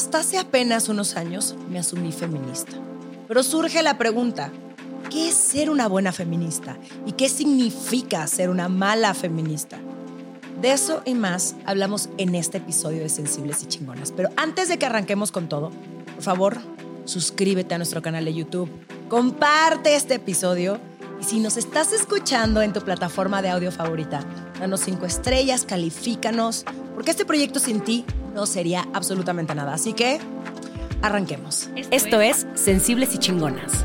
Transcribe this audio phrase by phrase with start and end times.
[0.00, 2.72] Hasta hace apenas unos años me asumí feminista.
[3.28, 4.50] Pero surge la pregunta,
[5.10, 6.78] ¿qué es ser una buena feminista?
[7.04, 9.78] ¿Y qué significa ser una mala feminista?
[10.58, 14.10] De eso y más hablamos en este episodio de Sensibles y Chingonas.
[14.12, 15.70] Pero antes de que arranquemos con todo,
[16.14, 16.58] por favor,
[17.04, 18.70] suscríbete a nuestro canal de YouTube,
[19.10, 20.80] comparte este episodio
[21.20, 24.24] y si nos estás escuchando en tu plataforma de audio favorita,
[24.58, 26.64] danos cinco estrellas, califícanos,
[26.94, 29.74] porque este proyecto sin ti no sería absolutamente nada.
[29.74, 30.18] Así que
[31.02, 31.70] arranquemos.
[31.90, 33.84] Esto es Sensibles y Chingonas.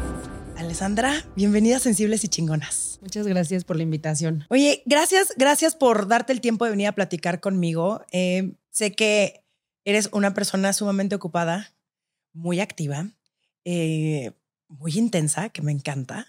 [0.58, 3.00] Alessandra, bienvenida a Sensibles y Chingonas.
[3.02, 4.46] Muchas gracias por la invitación.
[4.50, 8.06] Oye, gracias, gracias por darte el tiempo de venir a platicar conmigo.
[8.12, 9.44] Eh, sé que
[9.84, 11.74] eres una persona sumamente ocupada,
[12.34, 13.10] muy activa,
[13.64, 14.32] eh,
[14.68, 16.26] muy intensa, que me encanta.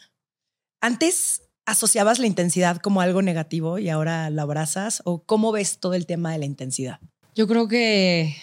[0.81, 5.95] Antes asociabas la intensidad como algo negativo y ahora la abrazas o cómo ves todo
[5.95, 7.01] el tema de la intensidad?
[7.37, 8.35] Yo creo que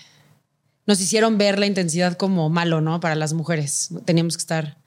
[0.86, 3.00] nos hicieron ver la intensidad como malo, ¿no?
[3.00, 3.90] Para las mujeres.
[4.06, 4.78] Teníamos que estar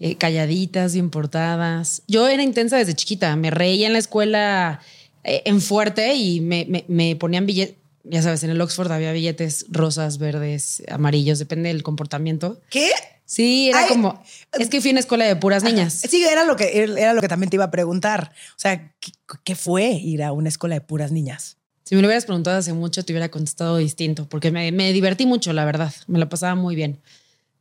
[0.00, 2.02] eh, calladitas, bien portadas.
[2.08, 3.36] Yo era intensa desde chiquita.
[3.36, 4.80] Me reía en la escuela
[5.24, 7.76] eh, en fuerte y me, me, me ponían billetes.
[8.04, 12.60] Ya sabes, en el Oxford había billetes rosas, verdes, amarillos, depende del comportamiento.
[12.70, 12.90] ¿Qué?
[13.26, 14.22] Sí, era Ay, como.
[14.58, 16.02] Es que fui a una escuela de puras niñas.
[16.08, 18.32] Sí, era lo que era lo que también te iba a preguntar.
[18.50, 21.56] O sea, ¿qué, qué fue ir a una escuela de puras niñas?
[21.84, 25.52] Si me lo hubieras preguntado hace mucho, te hubiera contestado distinto, porque me, divertí mucho,
[25.52, 25.92] la verdad.
[26.06, 26.98] Me la pasaba muy bien.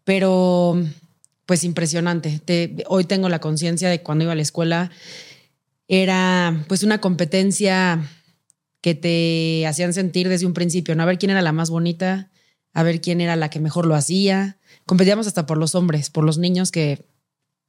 [0.05, 0.81] Pero,
[1.45, 2.41] pues impresionante.
[2.43, 4.91] Te- hoy tengo la conciencia de cuando iba a la escuela,
[5.89, 8.09] era pues una competencia
[8.81, 11.03] que te hacían sentir desde un principio, ¿no?
[11.03, 12.29] A ver quién era la más bonita,
[12.73, 14.57] a ver quién era la que mejor lo hacía.
[14.85, 17.05] Competíamos hasta por los hombres, por los niños que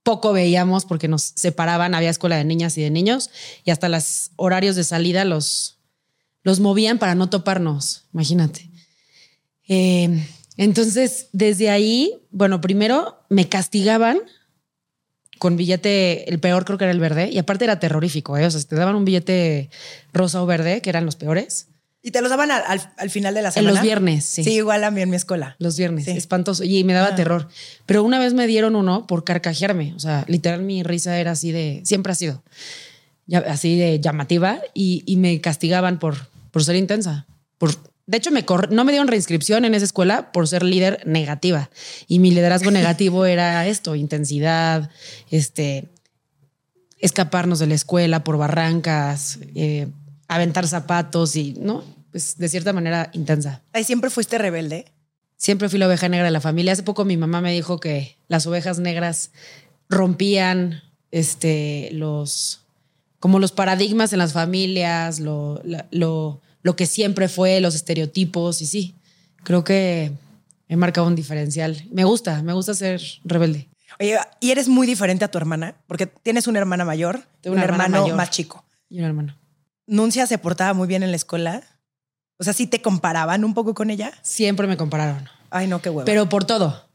[0.04, 3.30] poco veíamos porque nos separaban, había escuela de niñas y de niños,
[3.64, 5.73] y hasta los horarios de salida los,
[6.44, 8.70] los movían para no toparnos, imagínate.
[9.66, 10.24] Eh,
[10.56, 14.18] entonces, desde ahí, bueno, primero me castigaban
[15.38, 18.46] con billete, el peor creo que era el verde, y aparte era terrorífico, ¿eh?
[18.46, 19.68] o sea, te daban un billete
[20.12, 21.66] rosa o verde, que eran los peores,
[22.06, 23.72] Y te los daban al, al- al final de la en semana.
[23.76, 24.44] los viernes, sí.
[24.44, 25.56] Sí, igual a mí en mi escuela.
[25.58, 26.10] Los viernes, Sí.
[26.10, 26.62] espantoso.
[26.62, 27.16] Y me daba Ah.
[27.16, 27.48] terror.
[27.86, 29.94] Pero una vez me dieron uno por carcajearme.
[29.94, 31.80] O sea, literal, mi risa era así de.
[31.86, 32.42] Siempre ha sido.
[33.46, 34.60] así de llamativa.
[34.74, 37.26] Y, y me castigaban por, por ser intensa.
[37.58, 37.74] Por,
[38.06, 41.68] de hecho, me no me dieron reinscripción en esa escuela por ser líder negativa.
[42.06, 44.88] Y mi liderazgo negativo era esto: intensidad,
[45.30, 45.90] este.
[47.00, 49.88] Escaparnos de la escuela por barrancas, eh,
[50.28, 51.84] aventar zapatos y, ¿no?
[52.12, 53.60] Pues de cierta manera intensa.
[53.72, 54.86] Ay, siempre fuiste rebelde.
[55.36, 56.72] Siempre fui la oveja negra de la familia.
[56.72, 59.32] Hace poco mi mamá me dijo que las ovejas negras
[59.90, 62.60] rompían este, los,
[63.18, 68.60] como los paradigmas en las familias, lo, la- lo, lo que siempre fue, los estereotipos.
[68.60, 68.96] Y sí,
[69.44, 70.10] creo que
[70.68, 71.84] he marcado un diferencial.
[71.92, 73.68] Me gusta, me gusta ser rebelde.
[74.00, 77.62] Oye, y eres muy diferente a tu hermana, porque tienes una hermana mayor Tengo un
[77.62, 78.16] hermano mayor.
[78.16, 78.64] más chico.
[78.88, 79.36] Y un hermano.
[79.86, 81.62] Nuncia se portaba muy bien en la escuela.
[82.38, 84.10] O sea, sí te comparaban un poco con ella.
[84.22, 85.28] Siempre me compararon.
[85.50, 86.04] Ay, no, qué huevo.
[86.06, 86.88] Pero por todo.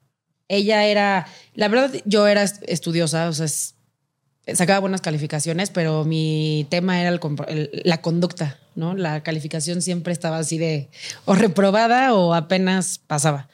[0.50, 3.76] Ella era, la verdad, yo era est- estudiosa, o sea, es-
[4.56, 8.96] sacaba buenas calificaciones, pero mi tema era el el- la conducta, ¿no?
[8.96, 10.90] La calificación siempre estaba así de
[11.26, 13.50] o reprobada o apenas pasaba.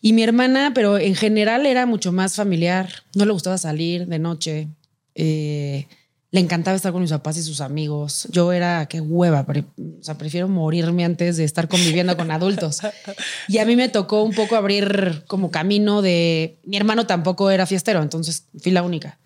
[0.00, 4.18] Y mi hermana, pero en general era mucho más familiar, no le gustaba salir de
[4.20, 4.68] noche,
[5.14, 5.86] eh,
[6.30, 8.28] le encantaba estar con mis papás y sus amigos.
[8.30, 12.80] Yo era, qué hueva, pre- o sea, prefiero morirme antes de estar conviviendo con adultos.
[13.48, 16.58] Y a mí me tocó un poco abrir como camino de.
[16.64, 19.18] Mi hermano tampoco era fiestero, entonces fui la única.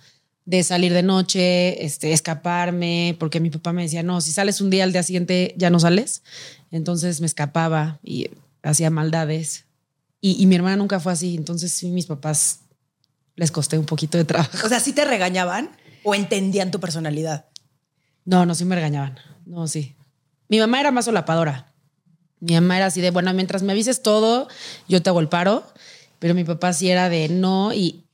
[0.44, 4.70] De salir de noche, este, escaparme, porque mi papá me decía, no, si sales un
[4.70, 6.22] día al día siguiente ya no sales.
[6.70, 8.30] Entonces me escapaba y
[8.62, 9.66] hacía maldades.
[10.20, 12.60] Y, y mi hermana nunca fue así, entonces sí, mis papás
[13.36, 14.50] les costé un poquito de trabajo.
[14.64, 15.70] O sea, ¿sí te regañaban
[16.02, 17.46] o entendían tu personalidad?
[18.24, 19.18] No, no, sí me regañaban.
[19.46, 19.94] No, sí.
[20.48, 21.72] Mi mamá era más solapadora.
[22.40, 24.48] Mi mamá era así de, bueno, mientras me avises todo,
[24.88, 25.64] yo te hago el paro.
[26.18, 27.72] Pero mi papá sí era de no.
[27.72, 28.04] Y,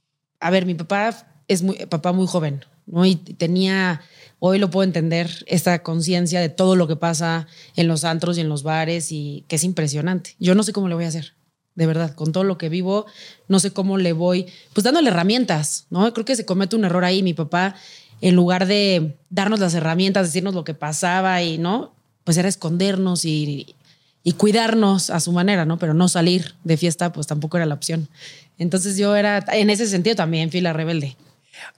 [0.41, 3.05] a ver, mi papá es muy, papá muy joven, ¿no?
[3.05, 4.03] Y tenía,
[4.39, 8.43] hoy lo puedo entender, esta conciencia de todo lo que pasa en los antros y
[8.43, 10.37] en los bares y que es impresionante.
[10.39, 11.33] Yo no sé cómo le voy a hacer.
[11.75, 13.07] De verdad, con todo lo que vivo,
[13.47, 16.13] no sé cómo le voy, pues dándole herramientas, ¿no?
[16.13, 17.23] Creo que se comete un error ahí.
[17.23, 17.77] Mi papá,
[18.21, 21.93] en lugar de darnos las herramientas, decirnos lo que pasaba y, ¿no?
[22.25, 23.77] Pues era escondernos y,
[24.25, 25.79] y cuidarnos a su manera, ¿no?
[25.79, 28.09] Pero no salir de fiesta, pues tampoco era la opción.
[28.59, 31.17] Entonces yo era, en ese sentido también fui la rebelde.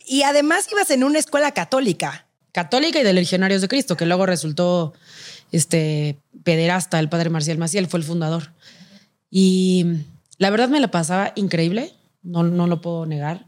[0.06, 2.26] Y además ibas en una escuela católica.
[2.52, 4.92] Católica y de Legionarios de Cristo, que luego resultó
[5.52, 8.52] este pederasta, el padre Marcial Maciel, fue el fundador.
[9.30, 9.86] Y
[10.38, 11.92] la verdad me la pasaba increíble,
[12.22, 13.46] no, no lo puedo negar,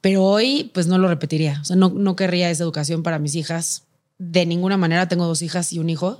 [0.00, 1.58] pero hoy pues no lo repetiría.
[1.62, 3.84] O sea, no, no querría esa educación para mis hijas.
[4.18, 6.18] De ninguna manera tengo dos hijas y un hijo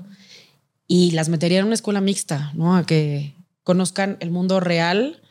[0.87, 2.77] y las metería en una escuela mixta, ¿no?
[2.77, 5.23] A que conozcan el mundo real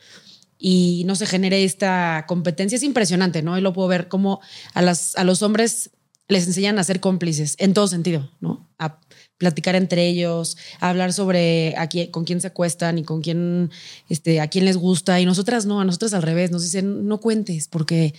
[0.66, 2.76] y no se genere esta competencia.
[2.76, 3.58] Es impresionante, ¿no?
[3.58, 4.40] Y lo puedo ver como
[4.72, 5.90] a, las, a los hombres
[6.26, 8.66] les enseñan a ser cómplices en todo sentido, ¿no?
[8.78, 8.98] A
[9.36, 13.70] platicar entre ellos, a hablar sobre a quién, con quién se acuestan y con quién,
[14.08, 15.20] este, a quién les gusta.
[15.20, 18.14] Y nosotras no, a nosotras al revés, nos dicen no cuentes porque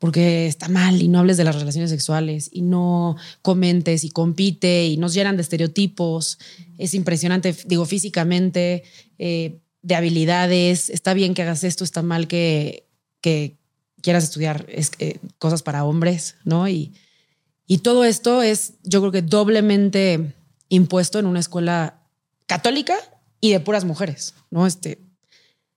[0.00, 4.86] porque está mal y no hables de las relaciones sexuales y no comentes y compite
[4.86, 6.38] y nos llenan de estereotipos.
[6.76, 8.82] Es impresionante, digo, físicamente,
[9.18, 10.90] eh, de habilidades.
[10.90, 12.88] Está bien que hagas esto, está mal que,
[13.20, 13.58] que
[14.00, 16.66] quieras estudiar eh, cosas para hombres, ¿no?
[16.66, 16.94] Y,
[17.66, 20.34] y todo esto es, yo creo que doblemente
[20.70, 22.02] impuesto en una escuela
[22.46, 22.96] católica
[23.40, 24.66] y de puras mujeres, ¿no?
[24.66, 24.98] Este,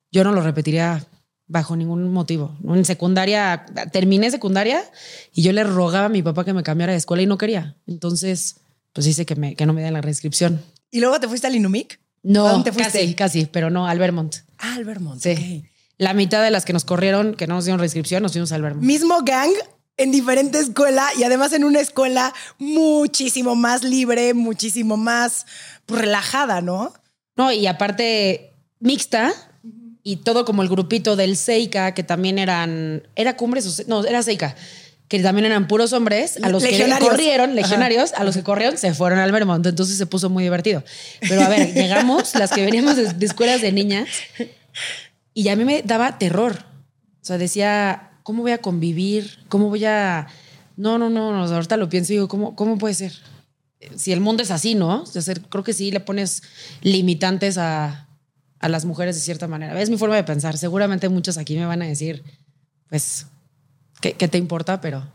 [0.09, 1.05] yo no lo repetiría
[1.47, 2.57] bajo ningún motivo.
[2.63, 4.83] En secundaria, terminé secundaria
[5.33, 7.75] y yo le rogaba a mi papá que me cambiara de escuela y no quería.
[7.87, 8.57] Entonces,
[8.93, 10.61] pues dice que, me, que no me den la reinscripción.
[10.91, 11.99] ¿Y luego te fuiste al Inumic?
[12.27, 12.99] No, dónde fuiste?
[12.99, 14.35] casi, casi, pero no, al Vermont.
[14.57, 15.21] Ah, al Vermont.
[15.21, 15.63] Sí.
[15.97, 18.61] La mitad de las que nos corrieron, que no nos dieron reinscripción, nos fuimos al
[18.61, 18.85] Vermont.
[18.85, 19.51] Mismo gang
[19.95, 25.45] en diferente escuela y además en una escuela muchísimo más libre, muchísimo más
[25.85, 26.93] pues, relajada, ¿no?
[27.35, 29.33] No, y aparte mixta,
[30.03, 33.87] y todo como el grupito del Seika, que también eran, ¿era Cumbres?
[33.87, 34.55] No, era Seika,
[35.07, 38.93] que también eran puros hombres, a los que corrieron, legionarios, a los que corrieron se
[38.93, 40.83] fueron al Vermont, entonces se puso muy divertido.
[41.21, 44.09] Pero a ver, llegamos, las que veníamos de, escuelas de niñas,
[45.33, 46.65] y a mí me daba terror.
[47.21, 49.39] O sea, decía, ¿cómo voy a convivir?
[49.49, 50.27] ¿Cómo voy a...?
[50.75, 53.13] No, no, no, no ahorita lo pienso y digo, ¿cómo, ¿cómo puede ser?
[53.95, 55.03] Si el mundo es así, ¿no?
[55.03, 56.43] O sea, creo que sí le pones
[56.81, 58.07] limitantes a,
[58.59, 59.79] a las mujeres de cierta manera.
[59.81, 60.57] Es mi forma de pensar.
[60.57, 62.23] Seguramente muchos aquí me van a decir,
[62.89, 63.27] pues,
[64.01, 64.81] ¿qué, te importa?
[64.81, 65.11] Pero...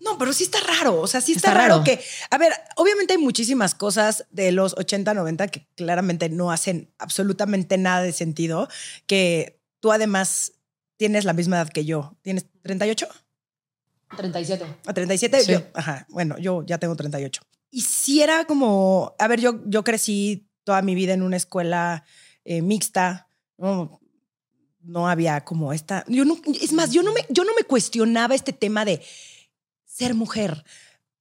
[0.00, 1.00] No, pero sí está raro.
[1.00, 1.84] O sea, sí está, raro.
[1.84, 2.00] que,
[2.30, 7.78] a ver, obviamente hay muchísimas cosas de los 80, 90 que claramente no hacen absolutamente
[7.78, 8.68] nada de sentido.
[9.06, 10.52] Que tú además
[10.96, 12.16] tienes la misma edad que yo.
[12.22, 13.08] ¿Tienes 38?
[14.16, 14.66] 37.
[14.86, 15.44] ¿A 37?
[15.46, 17.42] Yo, ajá, bueno, yo ya tengo 38.
[17.70, 22.04] Y si era como, a ver, yo, yo crecí toda mi vida en una escuela
[22.44, 24.01] eh, mixta, no,
[24.82, 28.34] no había como esta, yo no, es más, yo no, me, yo no me cuestionaba
[28.34, 29.02] este tema de
[29.84, 30.64] ser mujer,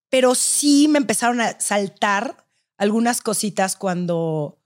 [0.09, 2.45] pero sí me empezaron a saltar
[2.77, 4.59] algunas cositas cuando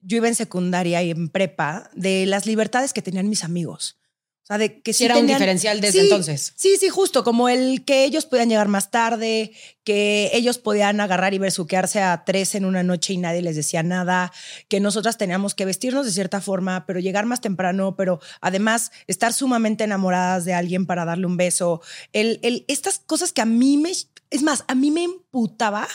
[0.00, 3.98] yo iba en secundaria y en prepa de las libertades que tenían mis amigos.
[4.44, 6.52] O sea, de que sí era un diferencial desde entonces.
[6.54, 9.52] Sí, sí, justo, como el que ellos podían llegar más tarde,
[9.84, 13.82] que ellos podían agarrar y besuquearse a tres en una noche y nadie les decía
[13.82, 14.34] nada,
[14.68, 19.32] que nosotras teníamos que vestirnos de cierta forma, pero llegar más temprano, pero además estar
[19.32, 21.80] sumamente enamoradas de alguien para darle un beso.
[22.12, 25.88] El, el, estas cosas que a mí me, es más, a mí me imputaba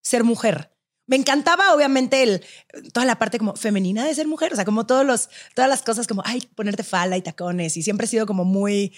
[0.00, 0.73] ser mujer.
[1.06, 2.42] Me encantaba, obviamente, el,
[2.92, 5.82] toda la parte como femenina de ser mujer, o sea, como todos los, todas las
[5.82, 8.92] cosas como, ay, ponerte falda y tacones, y siempre he sido como muy,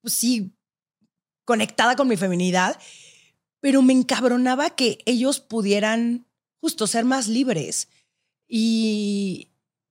[0.00, 0.52] pues sí,
[1.44, 2.78] conectada con mi feminidad,
[3.60, 6.26] pero me encabronaba que ellos pudieran
[6.60, 7.88] justo ser más libres.
[8.48, 9.48] Y,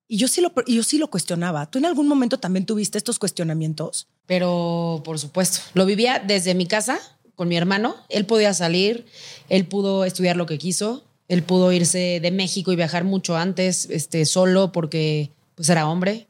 [0.07, 1.69] y yo, sí lo, yo sí lo cuestionaba.
[1.69, 4.07] ¿Tú en algún momento también tuviste estos cuestionamientos?
[4.25, 7.00] Pero, por supuesto, lo vivía desde mi casa
[7.36, 7.95] con mi hermano.
[8.09, 9.05] Él podía salir,
[9.50, 13.88] él pudo estudiar lo que quiso, él pudo irse de México y viajar mucho antes,
[13.89, 16.27] este, solo porque pues era hombre,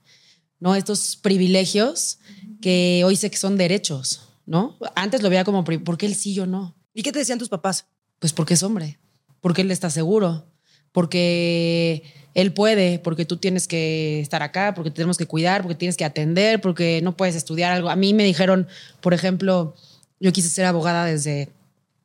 [0.60, 0.76] ¿no?
[0.76, 2.20] Estos privilegios
[2.62, 4.78] que hoy sé que son derechos, ¿no?
[4.94, 6.76] Antes lo veía como, ¿por qué él sí, yo no?
[6.94, 7.88] ¿Y qué te decían tus papás?
[8.20, 9.00] Pues porque es hombre,
[9.40, 10.46] porque él está seguro,
[10.92, 12.04] porque
[12.36, 16.06] él puede, porque tú tienes que estar acá, porque tenemos que cuidar, porque tienes que
[16.06, 17.90] atender, porque no puedes estudiar algo.
[17.90, 18.68] A mí me dijeron,
[19.02, 19.74] por ejemplo,
[20.20, 21.50] yo quise ser abogada desde,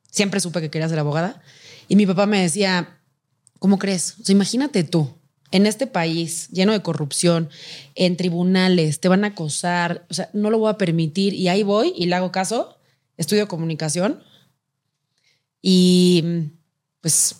[0.09, 1.43] siempre supe que quería ser abogada
[1.87, 2.99] y mi papá me decía,
[3.59, 4.15] ¿cómo crees?
[4.19, 5.17] O sea, imagínate tú,
[5.51, 7.49] en este país lleno de corrupción,
[7.95, 11.63] en tribunales, te van a acosar, o sea, no lo voy a permitir y ahí
[11.63, 12.77] voy y le hago caso,
[13.17, 14.21] estudio comunicación
[15.61, 16.49] y
[17.01, 17.35] pues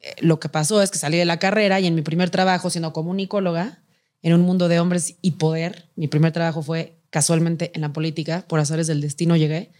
[0.00, 2.70] eh, lo que pasó es que salí de la carrera y en mi primer trabajo
[2.70, 3.82] siendo comunicóloga,
[4.22, 8.44] en un mundo de hombres y poder, mi primer trabajo fue casualmente en la política,
[8.48, 9.72] por azares del destino llegué,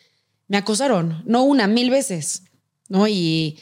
[0.49, 2.45] me acosaron, no una, mil veces,
[2.89, 3.09] ¿no?
[3.09, 3.59] Y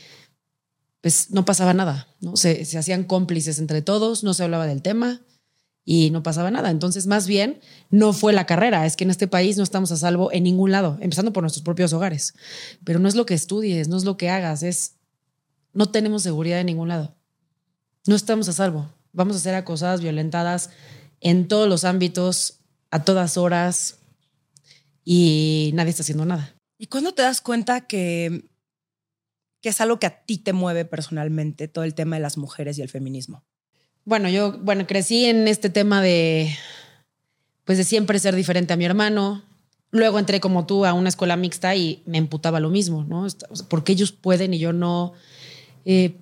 [1.05, 2.35] pues no pasaba nada, ¿no?
[2.35, 5.21] Se, hacían cómplices entre todos, no se hablaba del tema
[5.85, 6.71] y no pasaba nada.
[6.71, 9.99] Entonces, más bien, no fue la carrera, es que en este país no estamos a
[9.99, 12.33] salvo en ningún lado, empezando por nuestros propios hogares.
[12.85, 14.95] Pero no es lo que estudies, no es lo que hagas, es,
[15.75, 17.15] no tenemos seguridad en ningún lado.
[18.07, 18.91] No estamos a salvo.
[19.13, 20.71] Vamos a ser acosadas, violentadas
[21.21, 23.99] en todos los ámbitos, a todas horas,
[25.05, 26.57] y nadie está haciendo nada.
[26.79, 28.49] ¿Y cuándo te das cuenta que,
[29.65, 32.77] que es algo que a ti te mueve personalmente, todo el tema de las mujeres
[32.77, 33.45] y el feminismo?
[34.05, 36.55] Bueno, yo, bueno, crecí en este tema de,
[37.65, 39.43] pues de siempre ser diferente a mi hermano.
[39.91, 43.27] Luego entré como tú a una escuela mixta y me emputaba lo mismo, ¿no?
[43.71, 45.15] Porque ellos pueden y yo no.
[45.87, 46.19] Eh,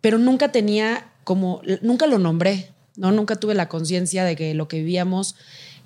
[0.00, 3.12] pero nunca tenía como, nunca lo nombré, ¿no?
[3.12, 5.36] Nunca tuve la conciencia de que lo que vivíamos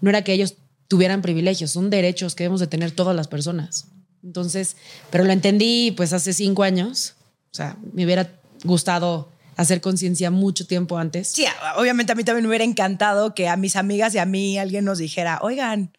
[0.01, 0.57] no era que ellos
[0.89, 3.89] tuvieran privilegios, son derechos que debemos de tener todas las personas.
[4.23, 4.77] Entonces,
[5.11, 7.15] pero lo entendí pues hace cinco años,
[7.51, 11.29] o sea, me hubiera gustado hacer conciencia mucho tiempo antes.
[11.29, 11.45] Sí,
[11.77, 14.85] obviamente a mí también me hubiera encantado que a mis amigas y a mí alguien
[14.85, 15.93] nos dijera, oigan,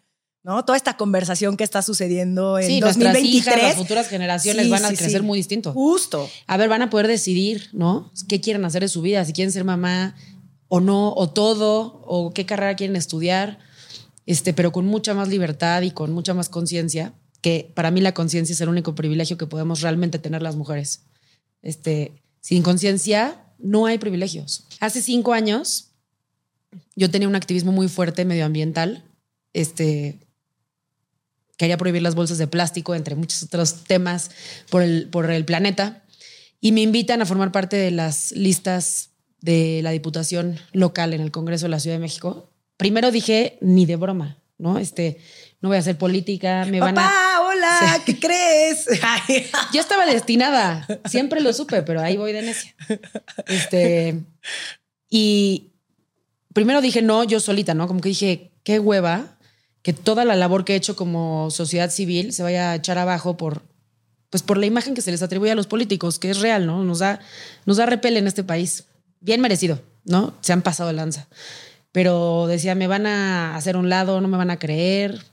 [0.43, 0.63] ¿no?
[0.63, 3.63] Toda esta conversación que está sucediendo en sí, 2023.
[3.63, 5.73] las futuras generaciones van a crecer muy distinto.
[5.73, 6.29] Justo.
[6.47, 8.11] A ver, van a poder decidir, ¿no?
[8.27, 9.25] ¿Qué quieren hacer de su vida?
[9.25, 10.15] Si quieren ser mamá
[10.69, 13.59] o no, o todo, o qué carrera quieren estudiar
[14.29, 18.13] este, pero con mucha más libertad y con mucha más conciencia, que para mí la
[18.13, 21.03] conciencia es el único privilegio que podemos realmente tener las mujeres.
[21.61, 24.65] Este, sin conciencia no hay privilegios.
[24.79, 25.89] Hace cinco años
[26.95, 29.03] yo tenía un activismo muy fuerte medioambiental.
[29.53, 30.19] Este,
[31.57, 34.31] quería prohibir las bolsas de plástico, entre muchos otros temas
[34.69, 36.03] por el, por el planeta.
[36.61, 41.31] Y me invitan a formar parte de las listas de la Diputación local en el
[41.31, 44.79] Congreso de la Ciudad de México primero dije, ni de broma, ¿no?
[44.79, 45.17] Este,
[45.61, 47.41] no voy a hacer política, me van a...
[47.41, 48.85] hola, ¿qué crees?
[49.73, 52.75] Yo estaba destinada, siempre lo supe, pero ahí voy de necia.
[53.47, 54.21] Este,
[55.09, 55.71] y
[56.53, 57.87] primero dije, no, yo solita, ¿no?
[57.87, 59.37] Como que dije, qué hueva
[59.81, 63.37] que toda la labor que he hecho como sociedad civil se vaya a echar abajo
[63.37, 63.63] por,
[64.29, 66.83] pues por la imagen que se les atribuye a los políticos, que es real, ¿no?
[66.83, 67.19] Nos da,
[67.65, 68.85] nos da repel en este país.
[69.21, 70.33] Bien merecido, ¿no?
[70.41, 71.27] Se han pasado lanza
[71.91, 75.23] pero decía, me van a hacer un lado, no me van a creer.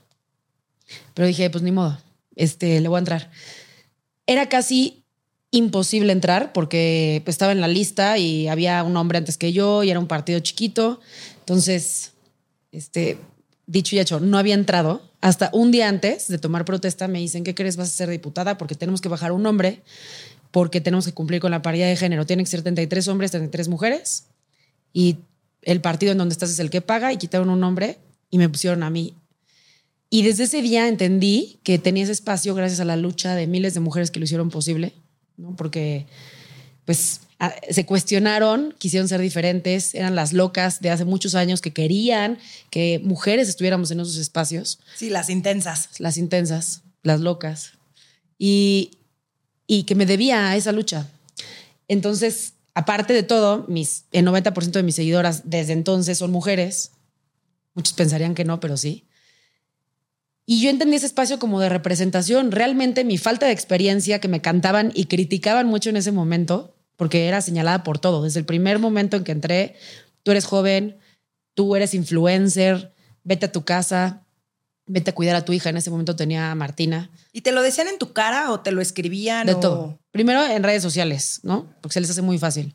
[1.13, 1.97] Pero dije, pues ni modo,
[2.35, 3.31] este, le voy a entrar.
[4.25, 5.03] Era casi
[5.51, 9.83] imposible entrar porque pues, estaba en la lista y había un hombre antes que yo
[9.83, 10.99] y era un partido chiquito.
[11.39, 12.11] Entonces,
[12.71, 13.17] este,
[13.65, 15.01] dicho y hecho, no había entrado.
[15.21, 17.77] Hasta un día antes de tomar protesta me dicen, ¿qué crees?
[17.77, 19.81] Vas a ser diputada porque tenemos que bajar un hombre,
[20.51, 22.25] porque tenemos que cumplir con la paridad de género.
[22.25, 24.25] Tienen que ser 33 hombres, 33 mujeres.
[24.93, 25.17] Y
[25.63, 27.97] el partido en donde estás es el que paga y quitaron un nombre
[28.29, 29.15] y me pusieron a mí.
[30.09, 33.73] Y desde ese día entendí que tenía ese espacio gracias a la lucha de miles
[33.73, 34.93] de mujeres que lo hicieron posible,
[35.35, 35.55] ¿no?
[35.55, 36.05] Porque
[36.85, 37.21] pues
[37.69, 42.39] se cuestionaron, quisieron ser diferentes, eran las locas de hace muchos años que querían
[42.71, 44.79] que mujeres estuviéramos en esos espacios.
[44.95, 45.89] Sí, las intensas.
[45.99, 47.73] Las intensas, las locas.
[48.39, 48.91] Y,
[49.67, 51.09] y que me debía a esa lucha.
[51.89, 56.91] Entonces, Aparte de todo, mis, el 90% de mis seguidoras desde entonces son mujeres.
[57.73, 59.06] Muchos pensarían que no, pero sí.
[60.49, 62.53] Y yo entendí ese espacio como de representación.
[62.53, 67.27] Realmente mi falta de experiencia, que me cantaban y criticaban mucho en ese momento, porque
[67.27, 68.23] era señalada por todo.
[68.23, 69.75] Desde el primer momento en que entré,
[70.23, 70.99] tú eres joven,
[71.53, 72.93] tú eres influencer,
[73.25, 74.25] vete a tu casa,
[74.85, 75.69] vete a cuidar a tu hija.
[75.69, 77.11] En ese momento tenía a Martina.
[77.33, 79.47] ¿Y te lo decían en tu cara o te lo escribían?
[79.47, 79.99] De todo.
[80.11, 81.69] Primero en redes sociales, ¿no?
[81.81, 82.73] Porque se les hace muy fácil.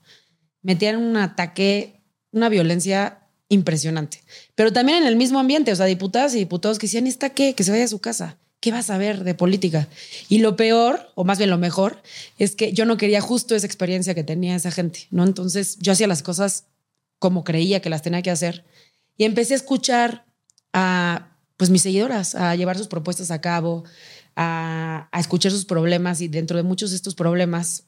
[0.60, 3.21] Metían un ataque, una violencia
[3.52, 4.22] impresionante.
[4.54, 7.54] Pero también en el mismo ambiente, o sea, diputadas y diputados que decían, ¿está qué?
[7.54, 8.38] Que se vaya a su casa.
[8.60, 9.88] ¿Qué vas a ver de política?
[10.28, 12.00] Y lo peor, o más bien lo mejor,
[12.38, 15.24] es que yo no quería justo esa experiencia que tenía esa gente, ¿no?
[15.24, 16.64] Entonces yo hacía las cosas
[17.18, 18.64] como creía que las tenía que hacer.
[19.16, 20.24] Y empecé a escuchar
[20.72, 23.84] a pues mis seguidoras a llevar sus propuestas a cabo,
[24.36, 27.84] a, escuchar sus problemas y dentro de muchos de estos problemas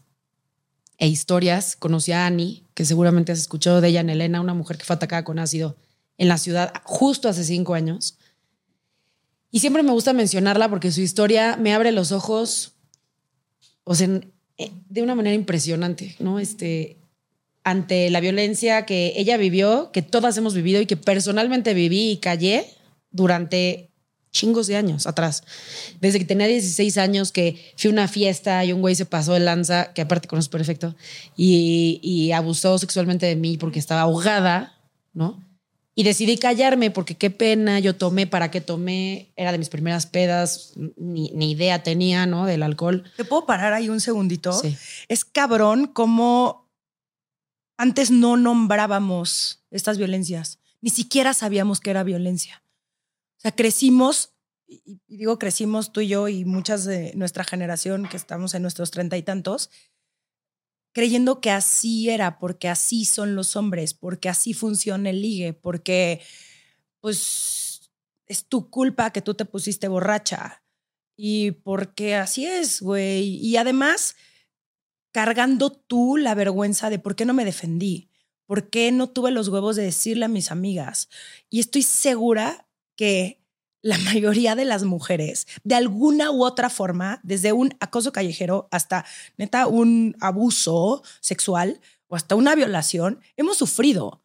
[0.99, 4.79] e historias conocí a Annie, que seguramente has escuchado de ella en Elena, una mujer
[4.79, 5.77] que fue atacada con ácido
[6.19, 8.19] en la ciudad justo hace cinco años.
[9.51, 12.73] Y siempre me gusta mencionarla porque su historia me abre los ojos,
[13.85, 14.09] o sea,
[14.59, 16.39] eh, de una manera impresionante, ¿no?
[16.39, 16.97] Este,
[17.65, 22.17] ante la violencia que ella vivió, que todas hemos vivido y que personalmente viví y
[22.19, 22.67] callé
[23.11, 23.91] durante
[24.35, 25.45] chingos de años atrás.
[26.00, 29.33] Desde que tenía 16 años, que fui a una fiesta y un güey se pasó
[29.33, 30.95] de lanza, que aparte conozco perfecto,
[31.37, 34.75] y, y abusó sexualmente de mí porque estaba ahogada,
[35.14, 35.43] ¿no?
[35.95, 39.33] Y decidí callarme porque qué pena, yo tomé, ¿para qué tomé?
[39.37, 42.47] Era de mis primeras pedas, ni, ni idea tenía, ¿no?
[42.47, 43.05] Del alcohol.
[43.17, 44.53] ¿Te puedo parar ahí un segundito?
[44.53, 44.76] Sí.
[45.07, 46.69] Es cabrón como
[47.76, 52.63] antes no nombrábamos estas violencias, ni siquiera sabíamos que era violencia
[53.53, 54.35] crecimos,
[54.67, 58.91] y, digo crecimos tú y yo y muchas de nuestra generación que estamos en nuestros
[58.91, 59.71] treinta y tantos,
[60.95, 66.23] creyendo que así era, porque así son los hombres, porque así funciona el ligue, porque
[67.01, 67.91] pues
[68.27, 70.63] es tu culpa que tú te pusiste borracha
[71.17, 73.37] y porque así es, güey.
[73.37, 74.17] Y además,
[75.13, 78.11] cargando tú la vergüenza de por qué no me defendí,
[78.47, 81.09] por qué no tuve los huevos de decirle a mis amigas.
[81.51, 83.45] Y estoy segura que
[83.83, 89.05] la mayoría de las mujeres, de alguna u otra forma, desde un acoso callejero hasta
[89.37, 94.25] neta un abuso sexual o hasta una violación, hemos sufrido.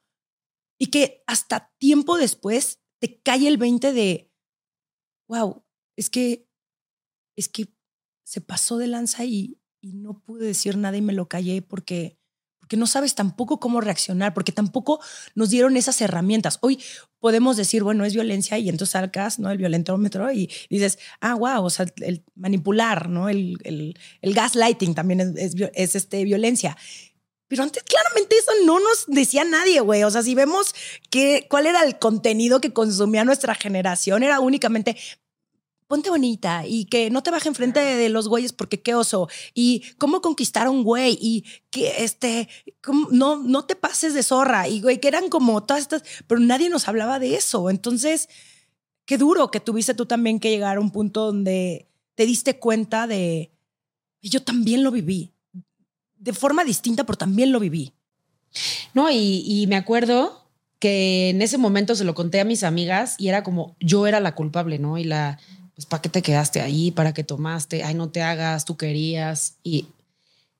[0.78, 4.32] Y que hasta tiempo después te cae el 20 de,
[5.28, 5.64] wow,
[5.98, 6.48] es que,
[7.36, 7.68] es que
[8.26, 12.19] se pasó de lanza y, y no pude decir nada y me lo callé porque
[12.70, 15.00] porque no sabes tampoco cómo reaccionar, porque tampoco
[15.34, 16.60] nos dieron esas herramientas.
[16.62, 16.80] Hoy
[17.20, 19.50] podemos decir, bueno, es violencia y entonces sacas ¿no?
[19.50, 23.28] el violentómetro y dices, ah, wow, o sea, el manipular, ¿no?
[23.28, 26.78] El, el, el gaslighting también es, es, este, violencia.
[27.48, 30.04] Pero antes claramente eso no nos decía nadie, güey.
[30.04, 30.76] O sea, si vemos
[31.10, 34.96] que, cuál era el contenido que consumía nuestra generación, era únicamente
[35.90, 39.82] ponte bonita y que no te baje enfrente de los güeyes porque qué oso y
[39.98, 42.48] cómo conquistar a un güey y que este
[43.12, 46.70] no no te pases de zorra y güey que eran como todas estas pero nadie
[46.70, 47.72] nos hablaba de eso.
[47.72, 48.30] Entonces
[49.06, 53.08] qué duro que tuviste tú también que llegar a un punto donde te diste cuenta
[53.08, 53.52] de
[54.22, 55.34] yo también lo viví
[56.18, 57.94] de forma distinta pero también lo viví.
[58.94, 63.16] No y, y me acuerdo que en ese momento se lo conté a mis amigas
[63.18, 65.00] y era como yo era la culpable, ¿no?
[65.00, 65.40] Y la,
[65.80, 66.92] pues, ¿para qué te quedaste ahí?
[66.92, 67.86] ¿Para qué tomaste?
[67.86, 69.54] Ay, no te hagas, tú querías.
[69.64, 69.86] Y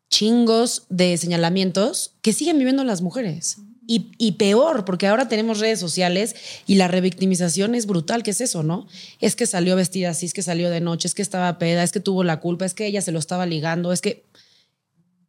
[0.10, 3.58] chingos de señalamientos que siguen viviendo las mujeres.
[3.86, 8.24] Y, y, peor, porque ahora tenemos redes sociales y la revictimización es brutal.
[8.24, 8.88] ¿Qué es eso, no?
[9.20, 11.92] Es que salió vestida así, es que salió de noche, es que estaba peda, es
[11.92, 14.24] que tuvo la culpa, es que ella se lo estaba ligando, es que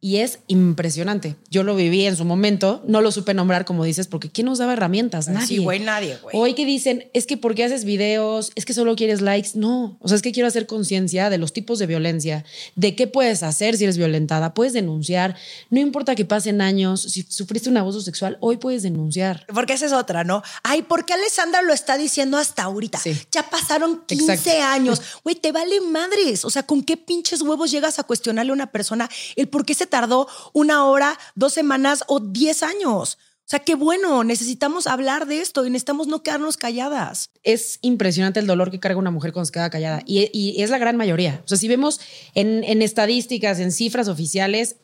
[0.03, 1.35] y es impresionante.
[1.51, 4.57] Yo lo viví en su momento, no lo supe nombrar como dices, porque ¿quién nos
[4.57, 5.27] daba herramientas?
[5.27, 5.45] Nadie.
[5.45, 6.35] Sí, güey, nadie, güey.
[6.35, 8.51] Hoy que dicen, es que ¿por qué haces videos?
[8.55, 9.51] Es que solo quieres likes.
[9.53, 12.43] No, o sea, es que quiero hacer conciencia de los tipos de violencia,
[12.75, 15.35] de qué puedes hacer si eres violentada, puedes denunciar,
[15.69, 19.45] no importa que pasen años, si sufriste un abuso sexual, hoy puedes denunciar.
[19.53, 20.41] Porque esa es otra, ¿no?
[20.63, 22.99] Ay, ¿por qué Alessandra lo está diciendo hasta ahorita?
[23.31, 24.99] Ya pasaron 15 años.
[25.23, 26.43] Güey, te vale madres.
[26.43, 29.75] O sea, ¿con qué pinches huevos llegas a cuestionarle a una persona el por qué
[29.75, 33.19] se tardó una hora, dos semanas o diez años.
[33.19, 37.29] O sea, qué bueno, necesitamos hablar de esto y necesitamos no quedarnos calladas.
[37.43, 40.79] Es impresionante el dolor que carga una mujer cuando se queda callada y, es la
[40.79, 41.41] gran mayoría.
[41.45, 41.99] O sea, si vemos
[42.33, 44.77] en, en estadísticas, en cifras oficiales,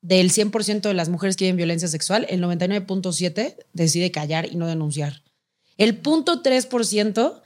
[0.00, 4.66] del 100% de las mujeres que viven violencia sexual, el 99.7 decide callar y no
[4.66, 5.22] denunciar.
[5.76, 7.40] El 0.3%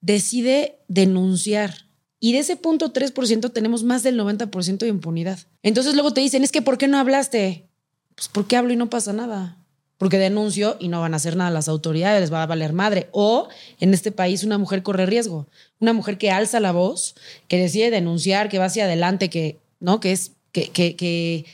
[0.00, 1.86] decide denunciar.
[2.24, 5.40] Y de ese punto 3% tenemos más del 90% de impunidad.
[5.64, 7.66] Entonces luego te dicen, es que ¿por qué no hablaste?
[8.14, 9.58] Pues porque hablo y no pasa nada.
[9.98, 13.08] Porque denuncio y no van a hacer nada las autoridades, les va a valer madre.
[13.10, 13.48] O
[13.80, 15.48] en este país una mujer corre riesgo.
[15.80, 17.16] Una mujer que alza la voz,
[17.48, 19.98] que decide denunciar, que va hacia adelante, que, ¿no?
[19.98, 21.44] que, es, que, que,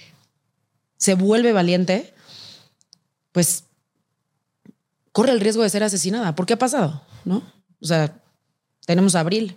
[0.99, 2.13] se vuelve valiente,
[3.33, 3.65] pues
[5.13, 6.35] corre el riesgo de ser asesinada.
[6.35, 7.01] ¿Por qué ha pasado?
[7.25, 7.43] ¿No?
[7.81, 8.21] O sea,
[8.85, 9.57] tenemos Abril,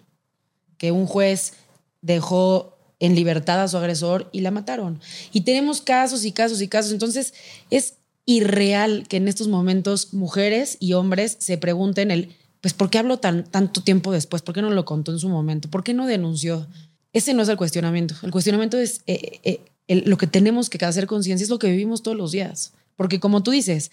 [0.81, 1.53] que un juez
[2.01, 4.99] dejó en libertad a su agresor y la mataron.
[5.31, 6.91] Y tenemos casos y casos y casos.
[6.91, 7.35] Entonces,
[7.69, 12.97] es irreal que en estos momentos mujeres y hombres se pregunten el, pues, ¿por qué
[12.97, 14.41] habló tan, tanto tiempo después?
[14.41, 15.69] ¿Por qué no lo contó en su momento?
[15.69, 16.65] ¿Por qué no denunció?
[17.13, 18.15] Ese no es el cuestionamiento.
[18.23, 19.39] El cuestionamiento es eh,
[19.87, 22.73] eh, lo que tenemos que hacer conciencia, es lo que vivimos todos los días.
[22.95, 23.91] Porque como tú dices,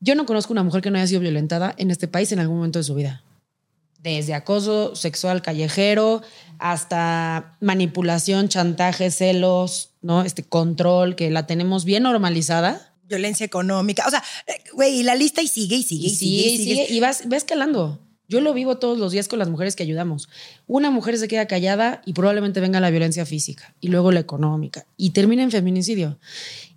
[0.00, 2.56] yo no conozco una mujer que no haya sido violentada en este país en algún
[2.56, 3.22] momento de su vida
[3.98, 6.22] desde acoso sexual callejero
[6.58, 10.22] hasta manipulación, chantaje, celos, ¿no?
[10.22, 12.94] Este control que la tenemos bien normalizada.
[13.04, 14.04] Violencia económica.
[14.06, 14.22] O sea,
[14.72, 16.86] güey, y la lista y sigue y sigue y, sigue, y sigue.
[16.90, 18.00] Y vas, va escalando.
[18.30, 20.28] Yo lo vivo todos los días con las mujeres que ayudamos.
[20.66, 24.86] Una mujer se queda callada y probablemente venga la violencia física y luego la económica
[24.98, 26.18] y termina en feminicidio.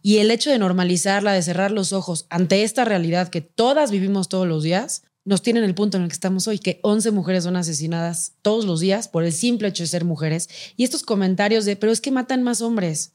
[0.01, 4.29] Y el hecho de normalizarla, de cerrar los ojos ante esta realidad que todas vivimos
[4.29, 7.43] todos los días, nos tienen el punto en el que estamos hoy, que 11 mujeres
[7.43, 10.49] son asesinadas todos los días por el simple hecho de ser mujeres.
[10.77, 13.13] Y estos comentarios de, pero es que matan más hombres.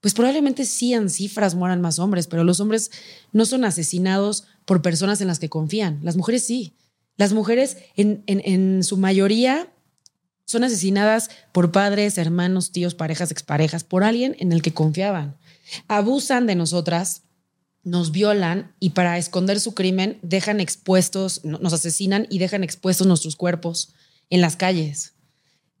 [0.00, 2.90] Pues probablemente sí en cifras mueran más hombres, pero los hombres
[3.32, 5.98] no son asesinados por personas en las que confían.
[6.02, 6.74] Las mujeres sí.
[7.16, 9.70] Las mujeres en, en su mayoría
[10.46, 15.36] son asesinadas por padres, hermanos, tíos, parejas, exparejas, por alguien en el que confiaban.
[15.86, 17.22] Abusan de nosotras
[17.82, 23.36] nos violan y para esconder su crimen dejan expuestos, nos asesinan y dejan expuestos nuestros
[23.36, 23.94] cuerpos
[24.28, 25.14] en las calles.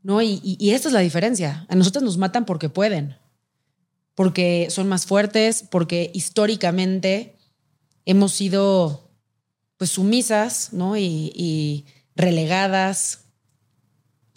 [0.02, 0.22] ¿No?
[0.22, 1.66] Y, esta es la diferencia.
[1.68, 3.16] A nosotros nos matan porque pueden.
[4.14, 7.38] porque son más fuertes, porque históricamente
[8.04, 9.10] hemos sido
[9.78, 10.98] pues sumisas, ¿no?
[10.98, 11.86] Y
[12.16, 13.29] relegadas.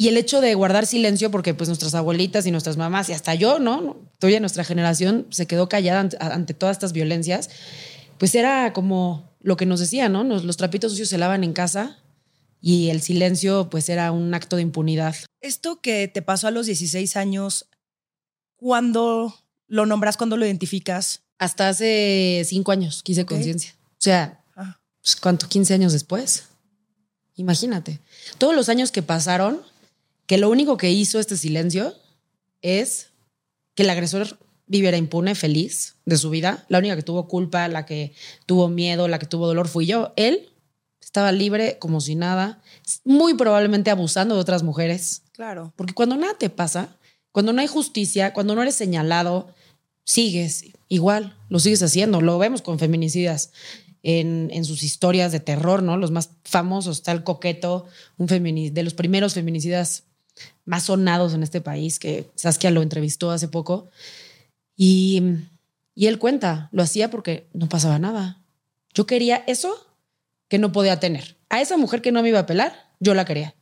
[0.04, 3.36] Y el hecho de guardar silencio, porque pues nuestras abuelitas y nuestras mamás, y hasta
[3.36, 3.96] yo, ¿no?
[4.20, 7.50] Todavía nuestra generación se quedó callada ante, ante todas estas violencias,
[8.18, 10.26] pues era como lo que nos decían, ¿no?
[10.26, 12.00] Nos- los trapitos sucios se lavan en casa
[12.60, 15.16] y el silencio pues era un acto de impunidad.
[15.40, 17.68] Esto que te pasó a los 16 años,
[18.58, 19.34] ¿cuándo
[19.68, 21.22] lo nombras, cuándo lo identificas?
[21.40, 23.30] Hasta hace cinco años quise Ok.
[23.30, 23.74] conciencia.
[23.94, 25.48] O sea, Ah, pues, ¿cuánto?
[25.48, 26.44] 15 años después.
[27.36, 28.00] Imagínate.
[28.38, 29.62] Todos los años que pasaron,
[30.26, 31.94] que lo único que hizo este silencio
[32.62, 33.10] es
[33.76, 36.66] que el agresor viviera impune, feliz de su vida.
[36.70, 38.14] La única que tuvo culpa, la que
[38.46, 40.14] tuvo miedo, la que tuvo dolor fui yo.
[40.16, 40.50] Él
[41.02, 42.62] estaba libre como si nada,
[43.04, 45.24] muy probablemente abusando de otras mujeres.
[45.34, 45.74] claro.
[45.76, 46.98] Porque cuando nada te pasa,
[47.32, 49.54] cuando no hay justicia, cuando no eres señalado,
[50.06, 52.22] sigues igual, lo sigues haciendo.
[52.22, 53.52] Lo vemos con feminicidas
[54.02, 55.98] en, en sus historias de terror, ¿no?
[55.98, 57.86] Los más famosos, está el coqueto,
[58.18, 60.04] un femini- de los primeros feminicidas
[60.66, 63.90] más sonados en este país, que Saskia lo entrevistó hace poco.
[64.76, 65.22] Y,
[65.96, 68.42] y él cuenta, lo hacía porque no pasaba nada.
[68.94, 69.76] Yo quería eso
[70.48, 71.38] que no podía tener.
[71.50, 73.56] A esa mujer que no me iba a pelar, yo la quería.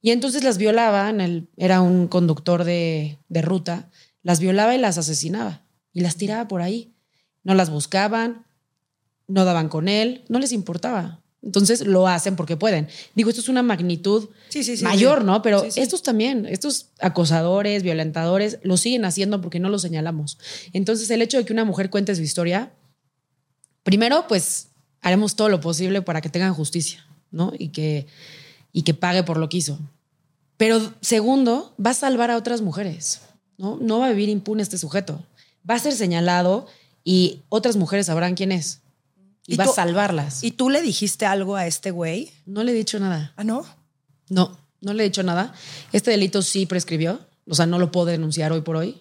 [0.00, 3.90] Y entonces las violaba, en el, era un conductor de, de ruta,
[4.22, 5.62] las violaba y las asesinaba
[5.92, 6.94] y las tiraba por ahí.
[7.44, 8.46] No las buscaban,
[9.28, 11.21] no daban con él, no les importaba.
[11.42, 12.88] Entonces lo hacen porque pueden.
[13.14, 14.84] Digo, esto es una magnitud Sí, sí, sí.
[14.84, 15.24] mayor.
[15.24, 15.42] ¿no?
[15.42, 20.38] Pero estos también, estos acosadores, violentadores, lo siguen haciendo porque no lo señalamos.
[20.72, 22.72] Entonces el hecho de que una mujer cuente su historia,
[23.82, 24.68] primero, pues
[25.00, 27.52] haremos todo lo posible para que tengan justicia, ¿no?
[27.58, 28.06] Y que,
[28.72, 29.80] y que pague por lo que hizo.
[30.56, 33.20] Pero segundo, va a salvar a otras mujeres,
[33.58, 33.78] ¿no?
[33.80, 35.24] No va a vivir impune este sujeto.
[35.68, 36.68] Va a ser señalado
[37.02, 38.81] y otras mujeres sabrán quién es.
[39.46, 40.44] Y, ¿Y va tú- a salvarlas.
[40.44, 42.30] ¿Y tú le dijiste algo a este güey?
[42.46, 43.32] no le he dicho nada.
[43.36, 43.64] Ah, no.
[44.28, 45.52] No, no le he dicho nada.
[45.92, 49.00] Este delito sí prescribió, o sea, no lo puedo denunciar hoy por hoy.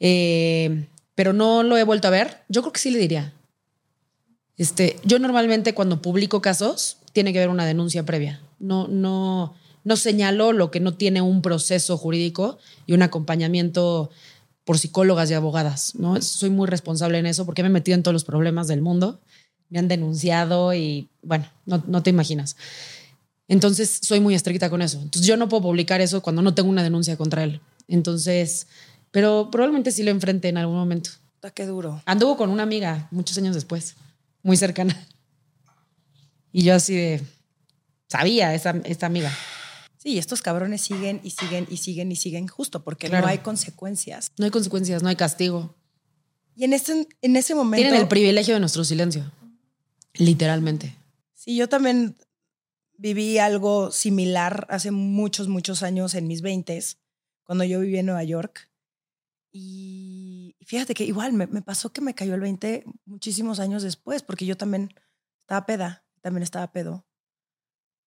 [0.00, 2.42] Eh, pero no lo he vuelto a ver.
[2.48, 3.32] Yo creo que sí le diría.
[4.56, 8.40] Este, yo normalmente cuando publico casos tiene que haber una denuncia previa.
[8.58, 14.10] No, no, no señalo lo que no tiene un proceso jurídico y un acompañamiento
[14.64, 15.94] por psicólogas y abogadas.
[15.96, 16.20] ¿no?
[16.22, 19.20] Soy muy responsable en eso porque me he metido en todos los problemas del mundo.
[19.68, 22.56] Me han denunciado y bueno, no, no te imaginas.
[23.48, 25.00] Entonces soy muy estricta con eso.
[25.00, 27.60] Entonces yo no puedo publicar eso cuando no tengo una denuncia contra él.
[27.88, 28.66] Entonces,
[29.10, 31.10] pero probablemente sí lo enfrente en algún momento.
[31.36, 32.02] Puta, Qué duro.
[32.06, 33.94] Anduvo con una amiga muchos años después,
[34.42, 35.06] muy cercana.
[36.52, 37.22] Y yo así de,
[38.08, 39.30] sabía esa, esta amiga.
[39.98, 43.26] Sí, estos cabrones siguen y siguen y siguen y siguen justo porque Claro.
[43.26, 44.30] no hay consecuencias.
[44.38, 45.74] No hay consecuencias, no hay castigo.
[46.54, 47.82] Y en ese, en ese momento...
[47.82, 49.30] Tienen el privilegio de nuestro silencio.
[50.18, 50.96] Literalmente.
[51.34, 52.16] Sí, yo también
[52.98, 56.80] viví algo similar hace muchos, muchos años en mis 20
[57.44, 58.70] cuando yo vivía en Nueva York.
[59.52, 64.22] Y fíjate que igual me, me pasó que me cayó el 20 muchísimos años después,
[64.22, 64.92] porque yo también
[65.40, 67.06] estaba peda, también estaba pedo.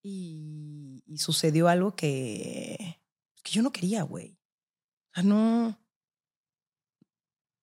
[0.02, 3.00] Y, y sucedió algo que,
[3.42, 4.38] que yo no quería, güey.
[5.10, 5.79] O sea, no.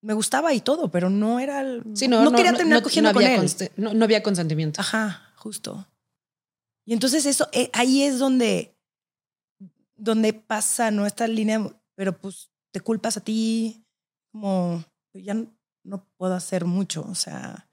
[0.00, 1.60] Me gustaba y todo, pero no era.
[1.60, 3.50] el- Sí, no, no, quería terminar no- cogiendo no con él.
[3.76, 4.80] no, no había consentimiento.
[4.80, 5.86] Ajá, justo.
[6.86, 8.76] Y entonces eso, eh, ahí es donde,
[9.96, 11.60] donde pasa nuestra línea,
[11.94, 13.84] pero pues te culpas a ti,
[14.32, 15.52] como ya no,
[15.84, 17.68] no puedo hacer mucho, o sea.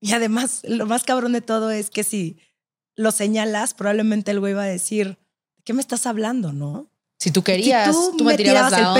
[0.00, 2.38] Y además, lo más cabrón de todo es que si
[2.96, 5.18] lo señalas, probablemente el güey va a decir,
[5.56, 6.89] ¿de qué me estás hablando, no?
[7.20, 8.94] Si tú querías, Si tú, me tirabas, la el onda.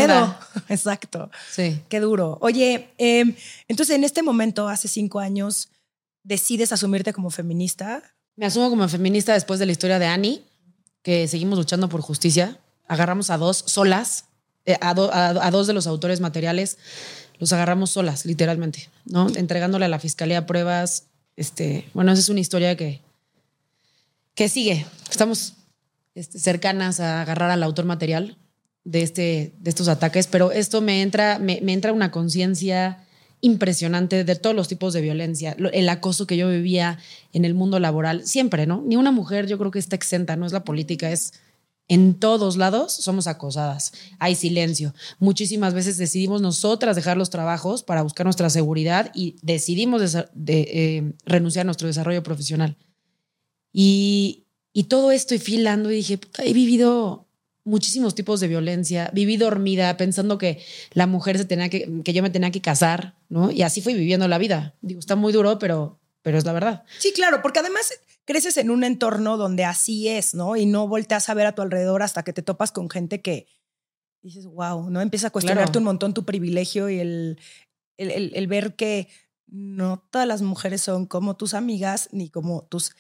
[0.54, 0.64] pedo.
[0.68, 1.30] Exacto.
[1.50, 1.80] Sí.
[1.88, 2.36] Qué duro.
[2.42, 3.34] Oye, eh,
[3.66, 5.70] entonces en este momento, hace cinco años,
[6.22, 8.02] decides asumirte como feminista.
[8.36, 10.44] Me asumo como feminista después de la historia de Annie,
[11.02, 12.58] que seguimos luchando por justicia.
[12.88, 14.26] Agarramos a dos solas,
[14.66, 16.76] eh, a, do- a- a dos de los autores materiales,
[17.38, 19.28] los agarramos solas, literalmente, ¿no?
[19.34, 21.04] Entregándole a la fiscalía pruebas.
[21.36, 23.00] Este, bueno, esa es una historia que,
[24.34, 24.84] que sigue.
[25.10, 25.54] Estamos
[26.14, 28.38] este, cercanas a agarrar al autor material
[28.84, 33.06] de, este, de estos ataques, pero esto me entra, me, me entra una conciencia
[33.42, 36.98] impresionante de todos los tipos de violencia, el acoso que yo vivía
[37.32, 38.82] en el mundo laboral, siempre, ¿no?
[38.86, 41.32] Ni una mujer yo creo que está exenta, no es la política, es
[41.90, 44.94] en todos lados somos acosadas, hay silencio.
[45.18, 51.12] Muchísimas veces decidimos nosotras dejar los trabajos para buscar nuestra seguridad y decidimos de, eh,
[51.24, 52.76] renunciar a nuestro desarrollo profesional.
[53.72, 57.26] Y, y todo esto y filando y dije, "Puta, he vivido
[57.64, 59.10] muchísimos tipos de violencia.
[59.12, 63.14] Viví dormida pensando que la mujer se tenía que, que yo me tenía que casar,
[63.28, 63.50] ¿no?
[63.50, 64.74] Y así fui viviendo la vida.
[64.80, 66.84] Digo, está muy duro, pero, pero es la verdad.
[66.98, 67.92] Sí, claro, porque además
[68.24, 70.56] creces en un entorno donde así es, ¿no?
[70.56, 73.46] Y no volteas a ver a tu alrededor hasta que te topas con gente que
[74.22, 75.00] dices, wow, ¿no?
[75.00, 77.38] Empieza a cuestionarte un montón tu privilegio y el,
[77.96, 79.08] el, ver que
[79.46, 82.92] no todas las mujeres son como tus amigas ni como tus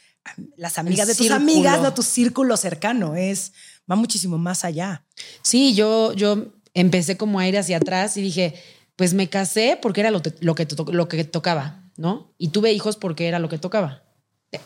[0.56, 3.52] las amigas de tus amigas, no tu círculo cercano, es
[3.90, 5.04] va muchísimo más allá.
[5.42, 8.54] Sí, yo yo empecé como a ir hacia atrás y dije,
[8.96, 12.32] pues me casé porque era lo, lo, que, lo que tocaba, ¿no?
[12.38, 14.02] Y tuve hijos porque era lo que tocaba.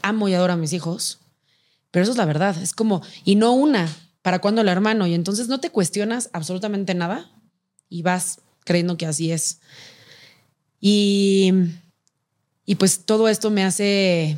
[0.03, 1.21] Amo y adoro a mis hijos,
[1.91, 3.89] pero eso es la verdad, es como, y no una,
[4.23, 5.07] ¿para cuándo el hermano?
[5.07, 7.31] Y entonces no te cuestionas absolutamente nada
[7.89, 9.61] y vas creyendo que así es.
[10.81, 11.53] Y,
[12.67, 14.37] y pues todo esto me hace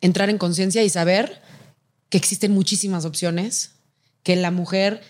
[0.00, 1.42] entrar en conciencia y saber
[2.08, 3.72] que existen muchísimas opciones,
[4.22, 5.02] que la mujer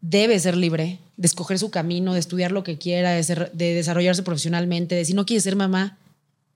[0.00, 4.22] debe ser libre de escoger su camino, de estudiar lo que quiera, de, de desarrollarse
[4.22, 5.98] profesionalmente, de si no quiere ser mamá,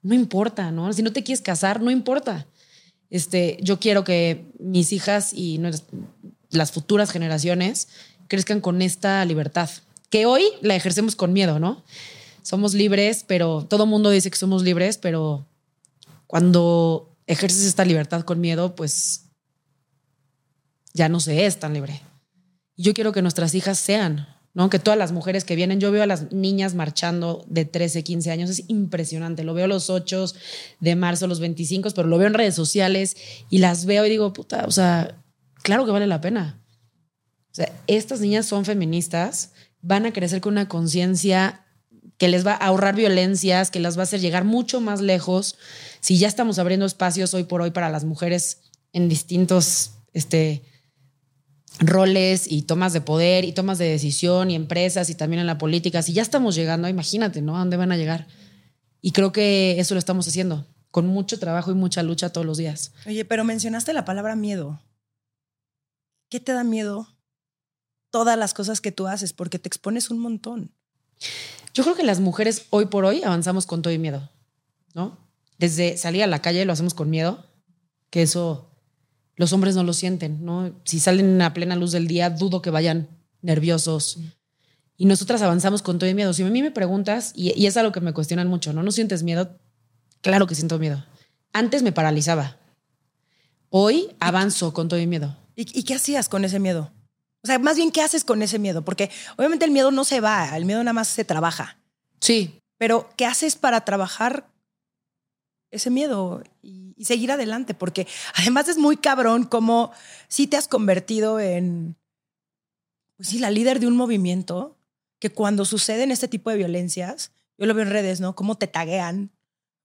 [0.03, 0.93] no importa, ¿no?
[0.93, 2.47] Si no te quieres casar, no importa.
[3.11, 5.61] Este, yo quiero que mis hijas y
[6.51, 7.89] las futuras generaciones
[8.29, 9.71] crezcan con esta libertad,
[10.11, 11.85] que hoy la ejercemos con miedo, ¿no?
[12.43, 15.47] Somos libres, pero todo mundo dice que somos libres, pero
[16.27, 19.27] cuando ejerces esta libertad con miedo, pues
[20.95, 22.01] ya no se es tan libre.
[22.77, 24.71] Yo quiero que nuestras hijas sean, ¿no?
[24.71, 28.31] Que todas las mujeres que vienen, yo veo a las niñas marchando de 13, 15
[28.31, 29.45] años, es impresionante.
[29.45, 30.27] Lo veo los 8
[30.81, 33.17] de marzo, los 25, pero lo veo en redes sociales
[33.51, 35.23] y las veo y digo, puta, o sea,
[35.63, 36.63] claro que vale la pena.
[37.53, 41.66] O sea, estas niñas son feministas, van a crecer con una conciencia
[42.19, 45.57] que les va a ahorrar violencias, que las va a hacer llegar mucho más lejos.
[46.01, 50.63] Si ya estamos abriendo espacios hoy por hoy para las mujeres en distintos, este,
[51.79, 55.59] roles y tomas de poder y tomas de decisión y empresas y también en la
[55.59, 56.03] política.
[56.03, 57.57] Si ya estamos llegando, imagínate, ¿no?
[57.57, 58.27] ¿A dónde van a llegar?
[59.03, 62.57] Y creo que eso lo estamos haciendo con mucho trabajo y mucha lucha todos los
[62.57, 62.93] días.
[63.07, 64.81] Oye, pero mencionaste la palabra miedo.
[66.31, 67.09] ¿Qué te da miedo?
[68.11, 70.73] Todas las cosas que tú haces, porque te expones un montón.
[71.77, 74.31] Yo creo que las mujeres hoy por hoy avanzamos con todo y miedo,
[74.95, 75.19] ¿no?
[75.59, 77.45] Desde salir a la calle lo hacemos con miedo,
[78.09, 78.71] que eso
[79.35, 80.73] los hombres no lo sienten, ¿no?
[80.85, 83.11] Si salen a plena luz del día, dudo que vayan
[83.43, 84.21] nerviosos.
[84.97, 86.33] Y nosotras avanzamos con todo el miedo.
[86.33, 88.83] Si a mí me preguntas, y, es algo que me cuestionan mucho, ¿no?
[88.83, 89.59] ¿No sientes miedo?
[90.23, 91.05] Claro que siento miedo.
[91.53, 92.57] Antes me paralizaba.
[93.69, 95.37] Hoy avanzo con todo el miedo.
[95.55, 96.91] ¿Y, qué hacías con ese miedo?
[97.47, 98.83] O sea, más bien, ¿qué haces con ese miedo?
[98.83, 101.79] Porque obviamente el miedo no se va, el miedo nada más se trabaja.
[102.21, 102.59] Sí.
[102.77, 104.49] Pero, ¿qué haces para trabajar
[105.71, 109.93] ese miedo y, seguir adelante, porque además es muy cabrón como
[110.27, 111.95] si te has convertido en,
[113.17, 114.77] pues sí, la líder de un movimiento
[115.21, 118.35] que cuando suceden este tipo de violencias, yo lo veo en redes, ¿no?
[118.35, 119.31] Cómo te taguean,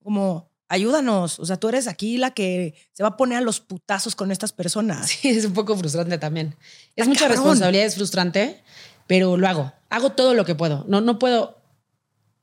[0.02, 3.60] como ayúdanos, o sea, tú eres aquí la que se va a poner a los
[3.60, 5.10] putazos con estas personas.
[5.10, 6.56] Sí, es un poco frustrante también.
[6.96, 8.62] Es mucha responsabilidad, es frustrante,
[9.06, 9.72] pero lo hago.
[9.90, 10.84] Hago todo lo que puedo.
[10.88, 11.62] No, no puedo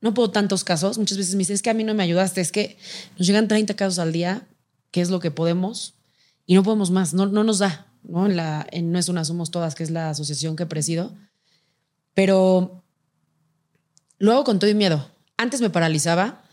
[0.02, 0.98] no puedo tantos casos.
[0.98, 2.78] Muchas veces me dicen, es que a mí no me ayudaste, es que
[3.18, 4.48] nos llegan 30 casos al día,
[4.92, 5.96] que es lo que podemos,
[6.46, 7.88] y no podemos más, no, no nos da.
[8.04, 8.26] ¿no?
[8.26, 11.16] En la, en no es una Somos Todas, que es la asociación que presido.
[12.14, 12.84] Pero
[14.18, 15.12] lo hago con todo y miedo.
[15.38, 16.44] Antes me paralizaba,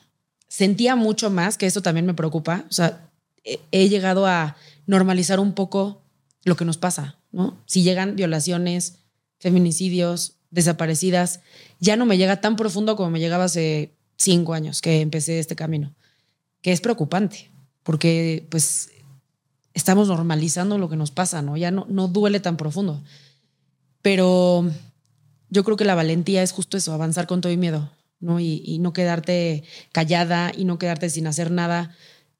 [0.48, 2.64] sentía mucho más, que esto también me preocupa.
[2.68, 3.10] O sea,
[3.44, 4.56] he, he llegado a
[4.86, 6.02] normalizar un poco
[6.44, 7.58] lo que nos pasa, ¿no?
[7.66, 8.98] Si llegan violaciones,
[9.38, 11.40] feminicidios, desaparecidas,
[11.80, 15.56] ya no me llega tan profundo como me llegaba hace cinco años que empecé este
[15.56, 15.94] camino,
[16.62, 17.50] que es preocupante,
[17.82, 18.90] porque pues
[19.74, 21.56] estamos normalizando lo que nos pasa, ¿no?
[21.56, 23.02] Ya no, no duele tan profundo.
[24.02, 24.70] Pero
[25.50, 28.40] yo creo que la valentía es justo eso, avanzar con todo y miedo, ¿no?
[28.40, 31.94] Y, no quedarte callada y no quedarte sin hacer nada,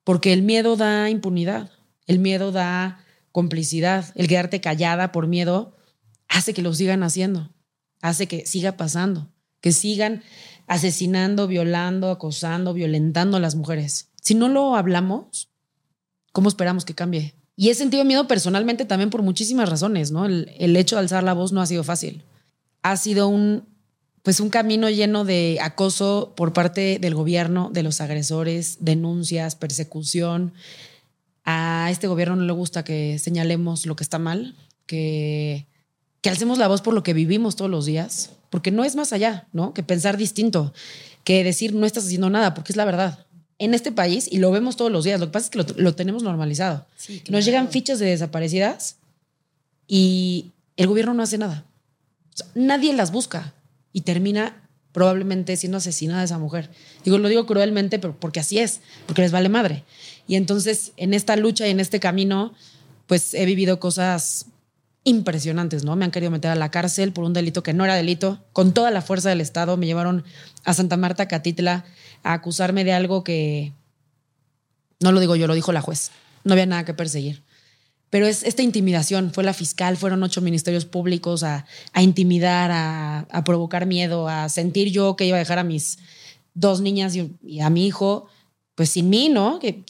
[0.05, 1.71] porque el miedo da impunidad,
[2.07, 5.77] el miedo da complicidad, el quedarte callada por miedo
[6.29, 7.51] hace que lo sigan haciendo
[8.01, 10.23] hace que siga pasando, que sigan
[10.67, 14.11] asesinando, violando, acosando, violentando a las mujeres.
[14.21, 15.51] Si no lo hablamos,
[16.33, 17.35] ¿cómo esperamos que cambie?
[17.57, 20.27] Y he sentido miedo personalmente también por muchísimas razones, ¿no?
[20.27, 22.25] El, el, hecho de alzar la voz no ha sido fácil.
[22.83, 23.67] Ha sido un,
[24.27, 30.53] pues un camino lleno de acoso por parte del gobierno, de los agresores, denuncias, persecución.
[31.45, 35.69] A este gobierno no le gusta que señalemos lo que está mal, que
[36.27, 39.13] que alcemos la voz por lo que vivimos todos los días, porque no es más
[39.13, 39.73] allá, ¿no?
[39.73, 40.75] Que pensar distinto,
[41.23, 43.27] que decir no estás haciendo nada, porque es la verdad.
[43.61, 45.95] En este país, y lo vemos todos los días, lo que pasa es que lo,
[45.95, 46.85] tenemos normalizado.
[47.29, 48.97] Nos llegan fichas de desaparecidas
[49.87, 51.65] y el gobierno no hace nada.
[52.35, 53.55] O sea, nadie las busca
[53.97, 56.69] y termina probablemente siendo asesinada esa mujer.
[57.03, 59.85] Digo, lo digo cruelmente, pero porque así es, porque les vale madre.
[60.29, 62.53] Y entonces, en esta lucha y en este camino,
[63.07, 64.49] pues he vivido cosas
[65.05, 65.97] impresionantes, ¿no?
[65.97, 68.75] Me han querido meter a la cárcel por un delito que no era delito, con
[68.75, 69.79] toda la fuerza del Estado.
[69.79, 70.25] Me llevaron
[70.65, 71.87] a Santa Marta, Catitla,
[72.23, 73.73] a acusarme de algo que
[75.01, 76.11] no lo digo yo, lo dijo la juez.
[76.45, 77.46] No había nada que perseguir.
[78.11, 81.67] Pero es esta intimidación, fue la fiscal, fueron ocho ministerios públicos a,
[82.01, 85.99] intimidar, a, provocar miedo, a sentir yo que iba a dejar a mis
[86.55, 88.29] dos niñas y, a mi hijo,
[88.77, 89.59] pues sin mí, ¿no?
[89.59, 89.85] Que,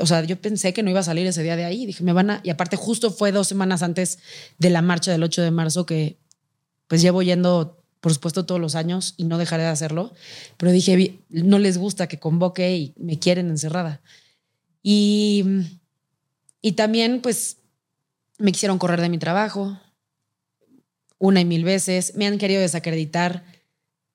[0.00, 1.84] o sea, yo pensé que no iba a salir ese día de ahí.
[1.84, 2.40] Dije, me van a.
[2.42, 4.18] Y aparte, justo fue dos semanas antes
[4.58, 6.16] de la marcha del 8 de marzo que,
[6.86, 10.14] pues llevo yendo, por supuesto, todos los años y no dejaré de hacerlo.
[10.56, 14.00] Pero dije, no les gusta que convoque y me quieren encerrada.
[14.82, 15.44] Y,
[16.60, 17.58] y también, pues,
[18.38, 19.80] me quisieron correr de mi trabajo
[21.18, 22.14] una y mil veces.
[22.14, 23.44] Me han querido desacreditar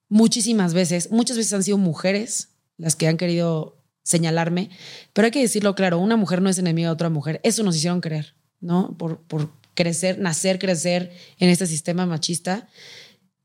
[0.08, 1.12] muchísimas veces.
[1.12, 4.70] Muchas veces han sido mujeres las que han querido señalarme.
[5.14, 7.40] Pero hay que decirlo claro, una mujer no es enemiga de otra mujer.
[7.44, 8.98] Eso nos hicieron creer, ¿no?
[8.98, 12.68] Por, por crecer, nacer, crecer en este sistema machista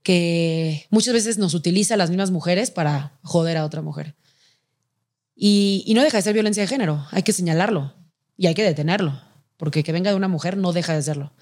[0.02, 4.14] que muchas veces nos utiliza las mismas mujeres para joder a otra mujer.
[5.34, 7.94] Y, no deja de ser violencia de género, hay que señalarlo
[8.38, 9.20] y hay que detenerlo,
[9.58, 11.32] porque que venga de una mujer no deja de serlo.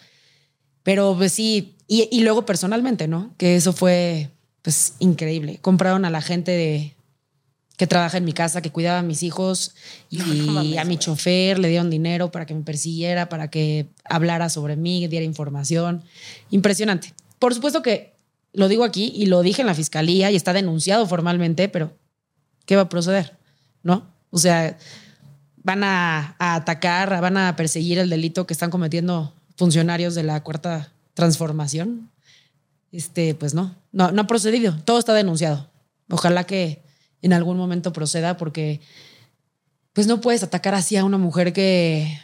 [0.83, 3.35] Pero pues sí, y, luego personalmente, ¿no?
[3.37, 4.31] Que eso fue
[4.63, 5.59] pues increíble.
[5.61, 6.97] Compraron a la gente de,
[7.77, 9.75] que trabaja en mi casa, que cuidaba a mis hijos
[10.11, 14.75] y a mi chofer le dieron dinero para que me persiguiera, para que hablara sobre
[14.77, 16.03] mí, diera información.
[16.51, 17.13] Impresionante.
[17.39, 18.15] Por supuesto que
[18.53, 21.97] lo digo aquí y lo dije en la fiscalía y está denunciado formalmente, pero
[22.65, 23.37] ¿qué va a proceder?
[23.87, 24.05] ¿no?
[24.31, 24.77] O sea,
[25.67, 30.93] van a, atacar, van a perseguir el delito que están cometiendo funcionarios de la cuarta
[31.13, 32.09] transformación.
[32.93, 34.77] Este, pues no, no, no ha procedido.
[34.85, 35.69] Todo está denunciado.
[36.09, 36.85] Ojalá que
[37.21, 38.81] en algún momento proceda porque
[39.93, 42.17] pues no puedes atacar así a una mujer que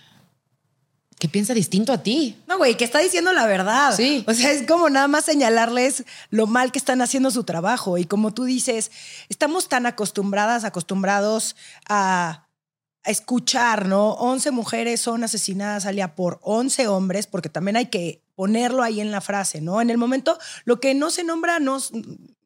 [1.19, 2.37] que piensa distinto a ti.
[2.49, 3.95] No, güey, que está diciendo la verdad.
[3.97, 4.25] Sí.
[4.27, 7.97] O sea, es como nada más señalarles lo mal que están haciendo su trabajo.
[7.97, 8.91] Y como tú dices,
[9.29, 11.55] estamos tan acostumbradas, acostumbrados
[11.89, 12.49] a,
[13.05, 14.13] escuchar, ¿no?
[14.13, 19.01] 11 mujeres son asesinadas al día por 11 hombres, porque también hay que ponerlo ahí
[19.01, 19.81] en la frase, ¿no?
[19.81, 21.79] En el momento, lo que no se nombra no,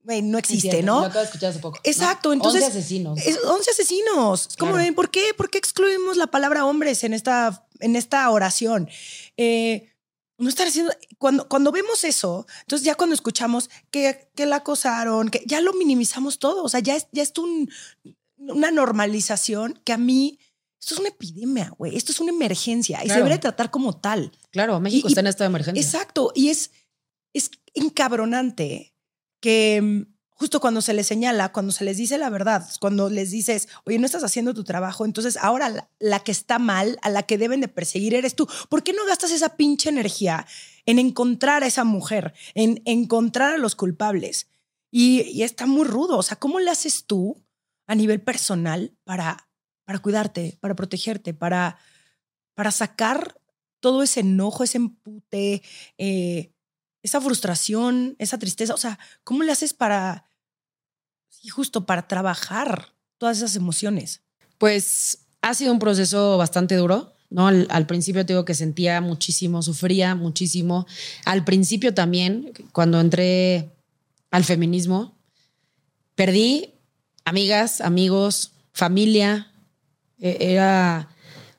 [0.05, 1.01] no existe, ¿no?
[1.01, 1.79] Lo acabo de escuchar hace poco.
[1.85, 2.63] Exacto, entonces.
[2.63, 3.19] 11 asesinos.
[3.45, 4.49] 11 asesinos.
[4.59, 5.33] como ven, ¿por qué?
[5.37, 8.89] ¿Por qué excluimos la palabra hombres en esta, en esta oración?
[9.37, 9.93] Eh,
[10.39, 10.93] no estar haciendo.
[11.19, 15.73] Cuando, cuando vemos eso, entonces ya cuando escuchamos que, que la acosaron, que ya lo
[15.73, 16.63] minimizamos todo.
[16.63, 17.33] O sea, ya es, ya es
[18.37, 20.39] una normalización que a mí.
[20.81, 21.97] Esto es una epidemia, güey.
[21.97, 24.33] Esto es una emergencia y se debe tratar como tal.
[24.51, 25.81] Claro, México está en esta emergencia.
[25.81, 26.33] Exacto.
[26.35, 26.71] Y es,
[27.33, 28.95] es encabronante
[29.41, 33.31] que mm, justo cuando se les señala, cuando se les dice la verdad, cuando les
[33.31, 37.23] dices, oye, no estás haciendo tu trabajo, entonces ahora la, que está mal, a la
[37.23, 38.47] que deben de perseguir eres tú.
[38.69, 40.47] ¿Por qué no gastas esa pinche energía
[40.85, 44.49] en encontrar a esa mujer, en encontrar a los culpables?
[44.91, 46.19] Y, está muy rudo.
[46.19, 47.43] O sea, ¿cómo le haces tú
[47.87, 49.46] a nivel personal para,
[49.87, 51.79] para cuidarte, para protegerte, para,
[52.55, 53.41] para sacar
[53.81, 55.63] todo ese enojo, ese empute,
[55.97, 56.53] eh,
[57.03, 60.25] esa frustración, esa tristeza, o sea, ¿cómo le haces para,
[61.51, 64.23] justo para trabajar todas esas emociones?
[64.59, 67.47] Pues ha sido un proceso bastante duro, ¿no?
[67.47, 70.87] Al, principio te digo que sentía muchísimo, sufría muchísimo.
[71.25, 73.71] Al principio también, cuando entré
[74.33, 75.17] al feminismo,
[76.17, 76.75] perdí
[77.25, 79.53] amigas, amigos, familia.
[80.21, 81.09] E, era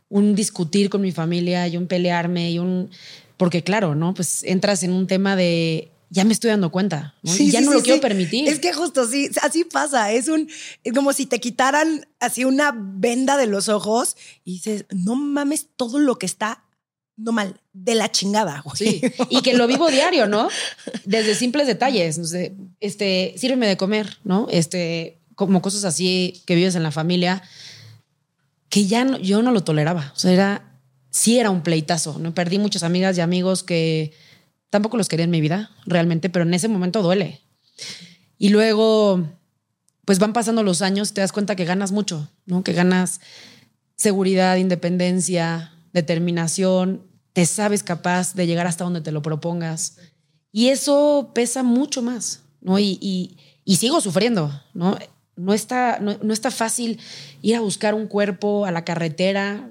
[0.10, 2.90] un discutir con mi familia y un pelearme y un
[3.38, 4.14] porque claro, ¿no?
[4.14, 7.84] Pues entras en un tema de ya me estoy dando cuenta y ya no lo
[7.84, 8.48] quiero permitir.
[8.48, 10.12] Es que justo sí, así pasa.
[10.12, 10.50] Es un
[10.84, 14.16] es como si te quitaran así una venda de los ojos
[14.46, 16.64] y dices, no mames todo lo que está
[17.18, 18.62] no mal, de la chingada.
[18.64, 18.76] Güey.
[18.78, 20.50] Sí, y que lo vivo diario, ¿no?
[21.04, 24.48] Desde simples detalles, no sé, este, sírveme de comer, ¿no?
[24.52, 27.42] Este, como cosas así que vives en la familia,
[28.70, 30.12] que ya no, yo no lo toleraba.
[30.16, 30.68] O sea, era
[31.18, 32.20] sí era un pleitazo.
[32.20, 32.34] ¿no?
[32.34, 34.14] Perdí muchas amigas y amigos que
[34.70, 37.42] tampoco los quería en mi vida, realmente, pero en ese momento duele.
[38.38, 39.28] Y luego,
[40.06, 42.64] pues van pasando los años, te das cuenta que ganas mucho, ¿no?
[42.64, 43.20] Que ganas
[43.96, 49.98] seguridad, independencia, determinación, te sabes capaz de llegar hasta donde te lo propongas.
[50.52, 52.78] Y eso pesa mucho más, ¿no?
[52.80, 54.98] Y, sigo sufriendo, ¿no?
[55.38, 57.00] No está, no está fácil
[57.42, 59.70] ir a buscar un cuerpo a la carretera,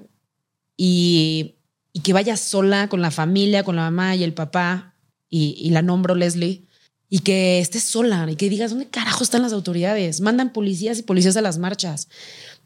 [0.75, 1.57] y
[1.97, 4.93] y que vaya sola con la familia, con la mamá y el papá,
[5.31, 6.67] y, y la nombro Leslie,
[7.09, 10.21] y que estés sola y que digas, ¿dónde carajo están las autoridades?
[10.21, 12.07] Mandan policías y policías a las marchas.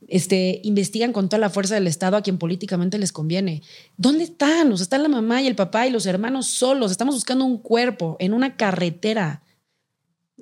[0.10, 3.64] Este, investigan con toda la fuerza del Estado a quien políticamente les conviene.
[3.96, 4.70] ¿Dónde están?
[4.74, 6.92] O sea, están la mamá y el papá y los hermanos solos.
[6.92, 9.44] Estamos buscando un cuerpo en una carretera.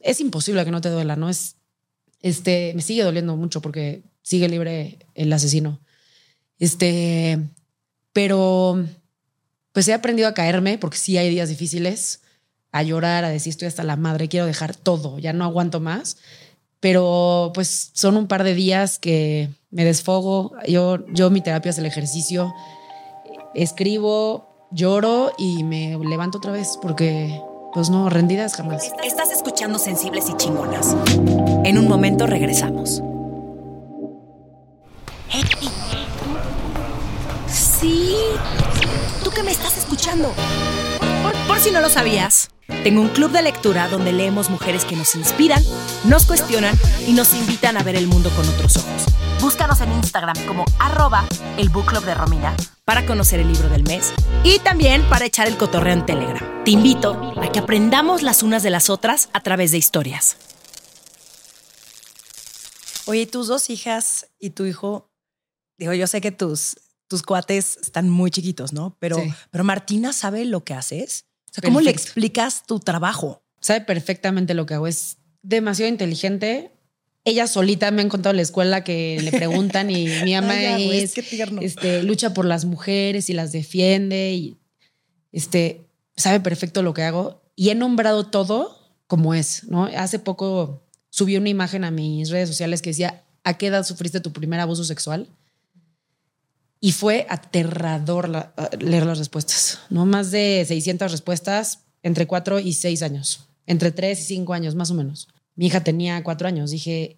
[0.02, 1.30] Es imposible que no te duela, ¿no?
[1.30, 1.58] Es,
[2.22, 5.80] este, me sigue doliendo mucho porque sigue libre el asesino.
[6.60, 7.40] Este,
[8.14, 8.84] pero
[9.72, 12.22] pues he aprendido a caerme porque sí hay días difíciles
[12.72, 16.18] a llorar, a decir estoy hasta la madre, quiero dejar todo, ya no aguanto más.
[16.80, 20.54] Pero pues son un par de días que me desfogo.
[20.68, 22.54] Yo, yo mi terapia es el ejercicio.
[23.54, 27.42] Escribo, lloro y me levanto otra vez porque
[27.74, 28.92] pues no, rendidas jamás.
[29.04, 30.96] Estás escuchando Sensibles y Chingonas.
[31.64, 33.02] En un momento regresamos.
[37.48, 38.16] Sí.
[39.24, 40.34] ¿Tú que me estás escuchando?
[41.48, 42.50] Por si no lo sabías.
[42.84, 45.64] Tengo un club de lectura donde leemos mujeres que nos inspiran,
[46.06, 49.06] nos cuestionan y nos invitan a ver el mundo con otros ojos.
[49.42, 51.28] Búscanos en Instagram como arroba
[51.58, 54.12] el book club de Romina para conocer el libro del mes
[54.44, 56.64] y también para echar el cotorreo en Telegram.
[56.66, 60.36] Te invito a que aprendamos las unas de las otras a través de historias.
[63.06, 65.10] Oye, tus dos hijas y tu hijo,
[65.78, 66.76] digo, yo sé que tus,
[67.08, 68.98] tus cuates están muy chiquitos, ¿no?
[69.00, 69.34] Pero, Sí.
[69.52, 71.26] pero Martina sabe lo que haces.
[71.50, 73.42] O sea, ¿cómo le explicas tu trabajo?
[73.62, 74.86] Sabe perfectamente lo que hago.
[74.88, 76.76] Es demasiado inteligente.
[77.30, 80.98] Ella solita me han contado en la escuela que le preguntan y mi mamá Ay,
[81.00, 81.62] es, tierno.
[81.62, 84.58] este, lucha por las mujeres y las defiende y
[85.32, 88.78] este, sabe perfecto lo que hago y he nombrado todo
[89.08, 89.86] como es, ¿no?
[89.86, 94.20] Hace poco subí una imagen a mis redes sociales que decía, ¿a qué edad sufriste
[94.20, 95.28] tu primer abuso sexual?
[96.82, 100.06] Y fue aterrador la- leer las respuestas, ¿no?
[100.06, 104.90] Más de 600 respuestas entre 4 y 6 años, entre 3 y 5 años más
[104.92, 105.28] o menos.
[105.60, 107.18] Mi hija tenía 4 años, dije,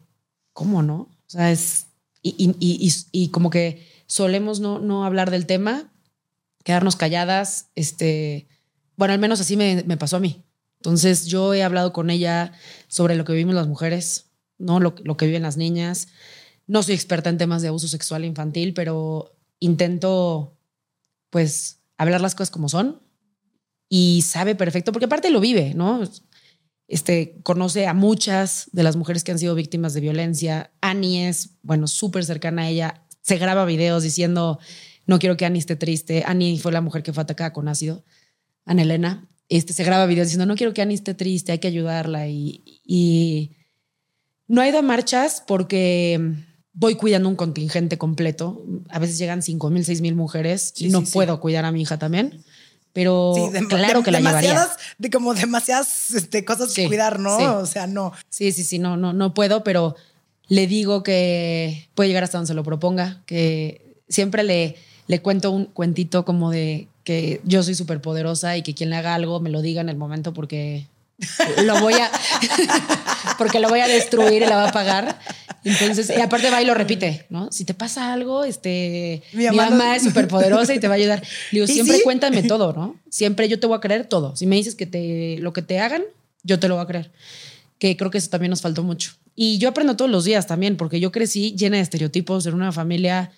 [0.51, 0.95] ¿cómo no?
[1.01, 1.85] O sea, es...
[2.23, 5.93] Y- y- y- y como que solemos no, no hablar del tema,
[6.63, 8.47] quedarnos calladas, este...
[8.97, 10.43] Bueno, al menos así me, me pasó a mí.
[10.79, 12.51] Entonces yo he hablado con ella
[12.87, 14.79] sobre lo que vivimos las mujeres, ¿no?
[14.79, 16.07] Lo, lo que viven las niñas.
[16.65, 20.57] No soy experta en temas de abuso sexual infantil, pero intento,
[21.29, 23.03] pues, hablar las cosas como son
[23.87, 26.01] y sabe perfecto, porque aparte lo vive, ¿no?
[26.91, 30.71] Este, conoce a muchas de las mujeres que han sido víctimas de violencia.
[30.81, 33.05] Annie es, bueno, súper cercana a ella.
[33.21, 34.59] Se graba videos diciendo,
[35.07, 36.23] no quiero que Annie esté triste.
[36.27, 38.03] Annie fue la mujer que fue atacada con ácido.
[38.65, 39.29] Ana Elena.
[39.47, 42.27] Este, se graba videos diciendo, no quiero que Annie esté triste, hay que ayudarla.
[42.27, 43.51] Y, y
[44.49, 46.19] no he ido a marchas porque
[46.73, 48.65] voy cuidando un contingente completo.
[48.89, 51.13] A veces llegan 5 mil, 6 mil mujeres Sí, y no sí, sí.
[51.13, 52.43] puedo cuidar a mi hija también.
[52.93, 54.49] Pero Sí, claro que la llevaría.
[54.49, 57.37] demasiadas, De como demasiadas este, cosas que cuidar, ¿no?
[57.37, 57.43] sí.
[57.45, 58.11] O sea, no.
[58.29, 59.95] Sí, sí, sí, no, no, no puedo, pero
[60.47, 64.75] le digo que puede llegar hasta donde se lo proponga, que siempre le,
[65.07, 68.97] le cuento un cuentito como de que yo soy súper poderosa y que quien le
[68.97, 70.87] haga algo me lo diga en el momento porque
[71.63, 72.11] lo voy a
[73.37, 75.19] porque lo voy a destruir y la va a pagar.
[75.63, 77.51] Entonces, y aparte va y lo repite, ¿no?
[77.51, 80.95] Si te pasa algo, este, Mi mi mamá no- es súper poderosa y te va
[80.95, 81.21] a ayudar.
[81.51, 82.03] Le digo, ¿Y siempre sí?
[82.03, 82.95] cuéntame todo, ¿no?
[83.09, 84.35] Siempre yo te voy a creer todo.
[84.35, 86.03] Si me dices que te, lo que te hagan,
[86.43, 87.11] yo te lo voy a creer
[87.77, 89.13] que creo que eso también nos faltó mucho.
[89.35, 92.71] Y yo aprendo todos los días también, porque yo crecí llena de estereotipos en una
[92.71, 93.31] familia,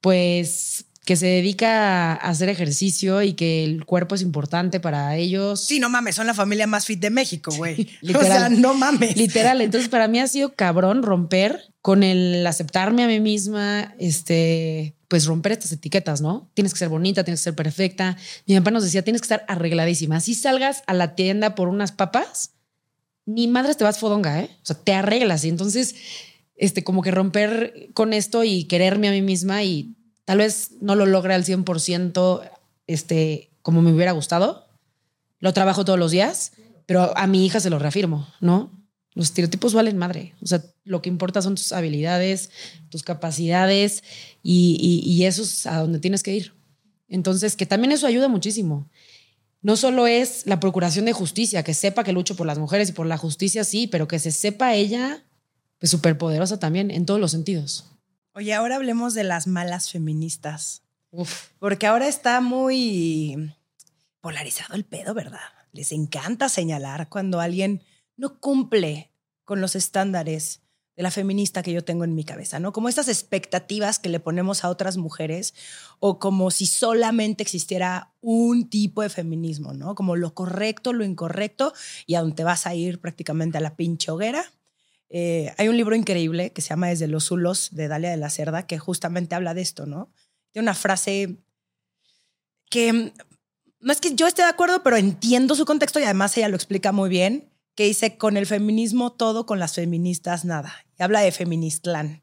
[0.00, 5.58] pues, que se dedica a hacer ejercicio y que el cuerpo es importante para ellos.
[5.58, 7.80] Sí, no mames, son la familia más fit de México, güey.
[8.02, 8.28] o literal.
[8.28, 9.16] sea, no mames.
[9.16, 9.62] Literal.
[9.62, 15.24] Entonces, para mí ha sido cabrón romper con el aceptarme a mí misma, este, pues
[15.24, 16.50] romper estas etiquetas, ¿no?
[16.52, 18.18] Tienes que ser bonita, tienes que ser perfecta.
[18.44, 20.20] Mi papá nos decía, tienes que estar arregladísima.
[20.20, 22.50] Si salgas a la tienda por unas papas,
[23.24, 24.50] ni madres te vas fodonga, ¿eh?
[24.62, 25.42] O sea, te arreglas.
[25.46, 25.94] Y entonces,
[26.54, 29.94] este, como que romper con esto y quererme a mí misma y
[30.28, 32.50] tal vez no lo logre al 100%,
[32.86, 34.68] este, como me hubiera gustado.
[35.38, 36.52] Lo trabajo todos los días,
[36.84, 38.70] pero a mi hija se lo reafirmo, ¿no?
[39.14, 40.34] Los estereotipos valen madre.
[40.42, 42.50] O sea, lo que importa son tus habilidades,
[42.90, 44.04] tus capacidades
[44.42, 46.52] y, y, eso es a donde tienes que ir.
[47.08, 48.90] Entonces, que también eso ayuda muchísimo.
[49.62, 52.92] No solo es la procuración de justicia, que sepa que lucho por las mujeres y
[52.92, 55.24] por la justicia, sí, pero que se sepa ella,
[55.78, 57.86] pues súper poderosa también en todos los sentidos.
[58.38, 60.82] Oye, ahora hablemos de las malas feministas.
[61.10, 61.48] Uf.
[61.58, 63.52] Porque ahora está muy
[64.20, 65.40] polarizado el pedo, ¿verdad?
[65.72, 67.82] Les encanta señalar cuando alguien
[68.16, 69.10] no cumple
[69.42, 70.60] con los estándares
[70.94, 72.72] de la feminista que yo tengo en mi cabeza, ¿no?
[72.72, 75.52] Como estas expectativas que le ponemos a otras mujeres
[75.98, 79.96] o como si solamente existiera un tipo de feminismo, ¿no?
[79.96, 81.72] Como lo correcto, lo incorrecto
[82.06, 84.44] y a donde vas a ir prácticamente a la pinche hoguera.
[85.10, 88.30] Eh, hay un libro increíble que se llama Desde los Zulos de Dalia de la
[88.30, 90.10] Cerda que justamente habla de esto, ¿no?
[90.52, 91.38] Tiene una frase
[92.70, 93.12] que
[93.80, 96.56] no es que yo esté de acuerdo, pero entiendo su contexto y además ella lo
[96.56, 100.74] explica muy bien, que dice, con el feminismo todo, con las feministas nada.
[100.98, 102.22] Y habla de Feministlán,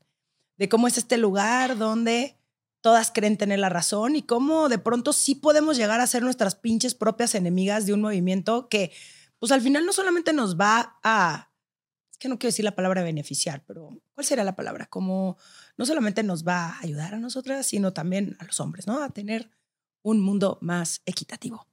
[0.57, 2.35] de cómo es este lugar donde
[2.81, 6.55] todas creen tener la razón y cómo de pronto sí podemos llegar a ser nuestras
[6.55, 8.91] pinches propias enemigas de un movimiento que,
[9.39, 11.49] pues al final no solamente nos va a,
[12.25, 14.87] que no quiero decir la palabra beneficiar, pero ¿cuál sería la palabra?
[14.87, 15.37] Como
[15.77, 19.03] no solamente nos va a ayudar a nosotras, sino también a los hombres, ¿no?
[19.03, 19.51] A tener
[20.01, 21.67] un mundo más equitativo.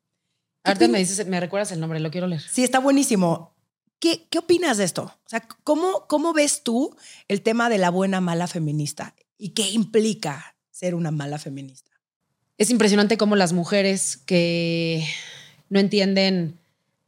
[0.65, 2.43] Ahorita me dices, me recuerdas el nombre, lo quiero leer.
[2.43, 3.55] Sí, está buenísimo.
[3.99, 5.05] ¿Qué, ¿Qué opinas de esto?
[5.05, 6.95] O sea, ¿cómo, ¿cómo ves tú
[7.29, 9.15] el tema de la buena mala feminista?
[9.39, 11.93] ¿Y qué implica ser una mala feminista?
[12.59, 15.07] Es impresionante cómo las mujeres que
[15.71, 16.61] no entienden,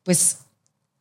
[0.03, 0.44] pues,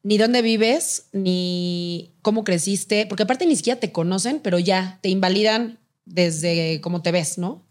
[0.03, 5.09] ni dónde vives, ni cómo creciste, porque aparte ni siquiera te conocen, pero ya te
[5.09, 7.65] invalidan desde cómo te ves, ¿no?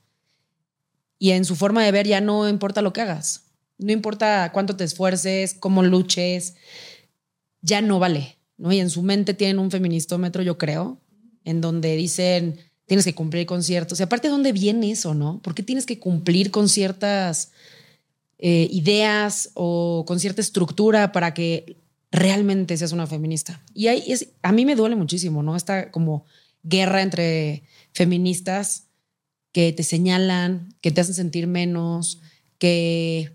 [1.19, 3.45] Y en su forma de ver ya no importa lo que hagas,
[3.79, 6.55] no importa cuánto te esfuerces, cómo luches,
[7.61, 8.73] ya no vale, ¿no?
[8.73, 10.99] Y en su mente tienen un feministómetro, yo creo,
[11.45, 14.01] en donde dicen, tienes que cumplir con ciertos.
[14.01, 15.41] Y aparte, ¿de dónde viene eso, no?
[15.43, 17.53] ¿Por qué tienes que cumplir con ciertas
[18.39, 21.77] eh, ideas o con cierta estructura para que
[22.13, 23.61] realmente seas una feminista?
[23.75, 25.57] Y ahí es, a mí me duele muchísimo, ¿no?
[25.57, 26.25] Esta como
[26.63, 28.85] guerra entre feministas
[29.51, 32.21] que te señalan, que te hacen sentir menos,
[32.59, 33.35] que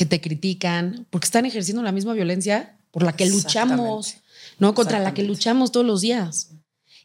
[0.00, 4.16] que te critican, porque están ejerciendo la misma violencia por la que luchamos,
[4.58, 4.74] ¿no?
[4.74, 6.52] Contra la que luchamos todos los días.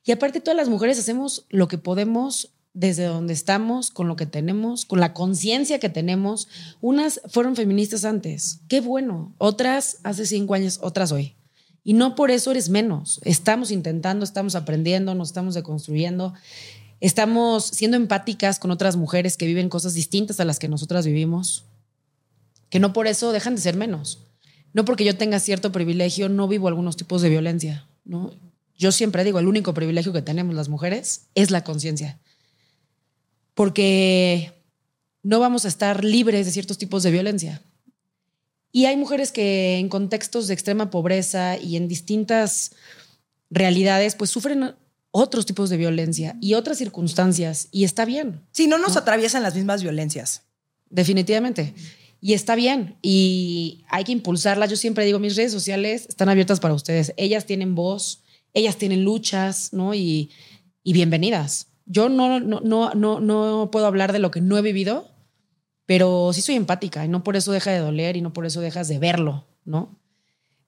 [0.05, 4.28] Y aparte, todas las mujeres hacemos lo que podemos desde donde estamos, con lo que
[4.28, 6.47] tenemos, con la conciencia que tenemos.
[6.80, 9.34] Unas fueron feministas antes, qué bueno.
[9.39, 11.36] Otras hace cinco años, otras hoy.
[11.84, 13.19] Y no por eso eres menos.
[13.23, 16.36] Estamos intentando, estamos aprendiendo, nos estamos deconstruyendo.
[16.99, 21.65] Estamos siendo empáticas con otras mujeres que viven cosas distintas a las que nosotras vivimos
[22.69, 24.28] que no por eso dejan de ser menos.
[24.73, 28.34] No porque yo tenga cierto privilegio, no vivo algunos tipos de violencia, ¿no?
[28.78, 32.19] Yo siempre digo, el único privilegio que tenemos las mujeres es la conciencia.
[33.56, 34.51] Porque
[35.24, 37.64] no vamos a estar libres de ciertos tipos de violencia.
[38.72, 42.74] Y hay mujeres que en contextos de extrema pobreza y en distintas
[43.49, 44.76] realidades, pues sufren
[45.12, 48.41] otros tipos de violencia y otras circunstancias, y está bien.
[48.51, 50.41] Sí, no nos atraviesan las mismas violencias.
[50.89, 51.74] Definitivamente.
[52.20, 54.70] Y está bien y hay que impulsarlas.
[54.70, 57.14] Yo siempre digo, mis redes sociales están abiertas para ustedes.
[57.16, 59.93] Ellas tienen voz, ellas tienen luchas, ¿no?
[59.93, 60.32] Y,
[60.84, 61.68] y bienvenidas.
[61.86, 65.11] Yo no, no, no, no, no puedo hablar de lo que no he vivido,
[65.86, 68.61] pero sí soy empática y no por eso deja de doler y no por eso
[68.61, 69.99] dejas de verlo, ¿no?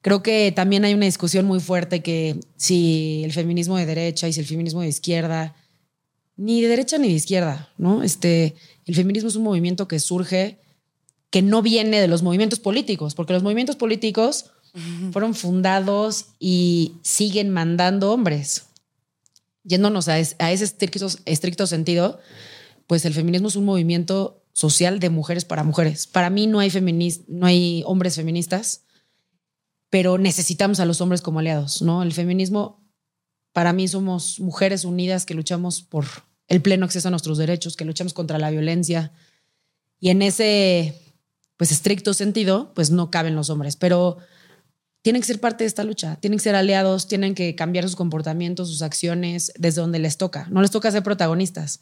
[0.01, 4.33] Creo que también hay una discusión muy fuerte que si el feminismo de derecha y
[4.33, 5.55] si el feminismo de izquierda,
[6.35, 8.03] ni de derecha ni de izquierda, ¿no?
[8.03, 8.55] Este,
[8.85, 10.59] el feminismo es un movimiento que surge
[11.29, 14.51] que no viene de los movimientos políticos, porque los movimientos políticos
[15.11, 18.66] fueron fundados y siguen mandando hombres.
[19.67, 20.63] Yéndonos a, ese
[21.25, 22.19] estricto, sentido,
[22.87, 26.07] pues el feminismo es un movimiento social de mujeres para mujeres.
[26.07, 26.71] Para mí no hay,
[27.27, 28.85] no hay hombres feministas,
[29.89, 32.01] pero necesitamos a los hombres como aliados, ¿no?
[32.01, 32.81] El feminismo,
[33.51, 36.05] para mí somos mujeres unidas que luchamos por
[36.47, 39.11] el pleno acceso a nuestros derechos, que luchamos contra la violencia.
[39.99, 40.97] Y en ese
[41.57, 44.19] pues estricto sentido, pues no caben los hombres, pero
[45.01, 47.95] tienen que ser parte de esta lucha, tienen que ser aliados, tienen que cambiar sus
[47.95, 50.47] comportamientos, sus acciones desde donde les toca.
[50.49, 51.81] No les toca ser protagonistas,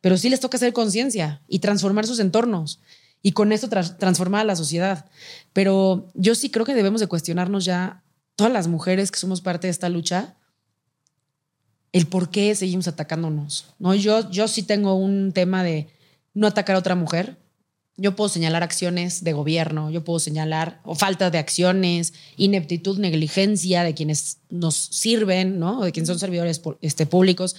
[0.00, 2.80] pero sí les toca hacer conciencia y transformar sus entornos
[3.22, 5.06] y con esto transformar a la sociedad.
[5.52, 8.02] Pero yo sí creo que debemos de cuestionarnos ya,
[8.36, 10.36] todas las mujeres que somos parte de esta lucha,
[11.92, 13.74] el por qué seguimos atacándonos.
[13.78, 13.94] ¿no?
[13.94, 15.88] Yo, yo sí tengo un tema de
[16.34, 17.38] no atacar a otra mujer,
[17.96, 23.84] yo puedo señalar acciones de gobierno, yo puedo señalar o falta de acciones, ineptitud, negligencia
[23.84, 25.82] de quienes nos sirven, ¿no?
[25.82, 27.54] De quienes son servidores este, públicos,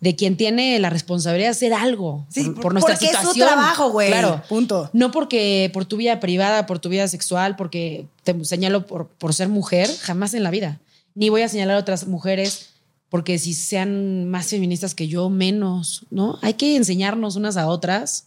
[0.00, 2.26] de quien tiene la responsabilidad de hacer algo
[2.60, 3.26] por, nuestra situación.
[3.26, 4.08] Es su trabajo, güey.
[4.08, 4.42] Claro.
[4.48, 4.88] Punto.
[4.92, 9.34] No porque por tu vida privada, por tu vida sexual, porque te señalo por, por
[9.34, 10.80] ser mujer, jamás en la vida.
[11.14, 12.68] Ni voy a señalar a otras mujeres
[13.08, 16.38] porque si sean más feministas que yo, menos, ¿no?
[16.40, 18.24] Hay que enseñarnos unas a otras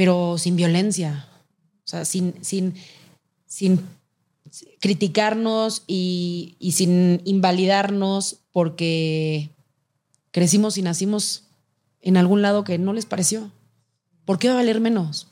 [0.00, 1.28] pero sin violencia,
[1.84, 2.72] o sea, sin, sin,
[3.44, 3.86] sin
[4.80, 9.50] criticarnos y, y sin invalidarnos porque
[10.30, 11.42] crecimos y nacimos
[12.00, 13.52] en algún lado que no les pareció.
[14.24, 15.28] ¿Por qué va a valer menos?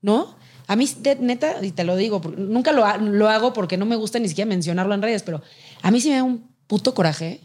[0.00, 0.36] ¿No?
[0.68, 0.88] A mí,
[1.20, 4.48] neta, y te lo digo, nunca lo, lo, hago porque no me gusta ni siquiera
[4.48, 5.42] mencionarlo en redes, pero
[5.82, 7.42] a mí sí me da un puto coraje.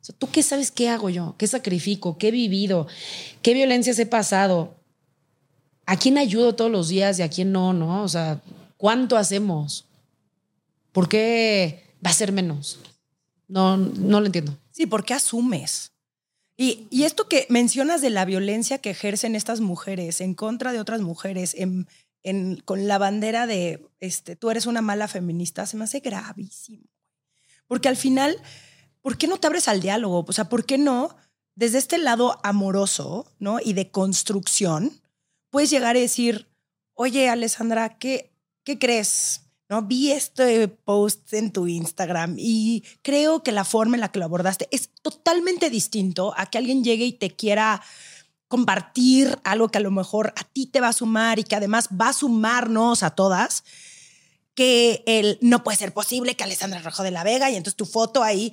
[0.00, 1.36] O sea, ¿Tú qué sabes qué hago yo?
[1.38, 2.18] ¿Qué sacrifico?
[2.18, 2.88] ¿Qué he vivido?
[3.42, 4.79] ¿Qué violencias he pasado?
[5.90, 7.72] ¿A quién ayudo todos los días y a quién no?
[7.72, 8.04] ¿No?
[8.04, 8.40] O sea,
[8.76, 9.86] ¿cuánto hacemos?
[10.92, 12.78] ¿Por qué va a ser menos?
[13.48, 14.56] No, no lo entiendo.
[14.70, 15.90] Sí, ¿por qué asumes?
[16.56, 20.78] Y, y, esto que mencionas de la violencia que ejercen estas mujeres en contra de
[20.78, 21.88] otras mujeres, en,
[22.22, 26.86] en, con la bandera de este, tú eres una mala feminista, se me hace gravísimo.
[27.66, 28.36] Porque al final,
[29.00, 30.24] ¿por qué no te abres al diálogo?
[30.28, 31.16] O sea, ¿por qué no,
[31.56, 33.58] desde este lado amoroso ¿no?
[33.58, 35.00] y de construcción,
[35.50, 36.48] puedes llegar a decir,
[36.94, 38.32] oye, Alessandra, ¿qué,
[38.64, 39.42] qué crees?
[39.70, 39.82] ¿no?
[39.82, 44.24] Vi este post en tu Instagram y creo que la forma en la que lo
[44.24, 47.80] abordaste es totalmente distinto a que alguien llegue y te quiera
[48.48, 51.88] compartir algo que a lo mejor a ti te va a sumar y que además
[51.88, 53.62] va a sumarnos a todas,
[54.54, 57.86] que el no puede ser posible que Alessandra Rojo de la Vega y entonces tu
[57.86, 58.52] foto ahí,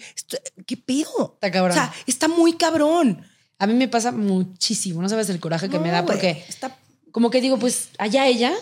[0.67, 1.33] ¿qué pido?
[1.33, 1.71] Está cabrón.
[1.71, 3.25] O sea, está muy cabrón.
[3.57, 6.77] A mí me pasa muchísimo, no sabes el coraje que me da porque está...
[7.17, 8.53] como que digo, pues allá ella,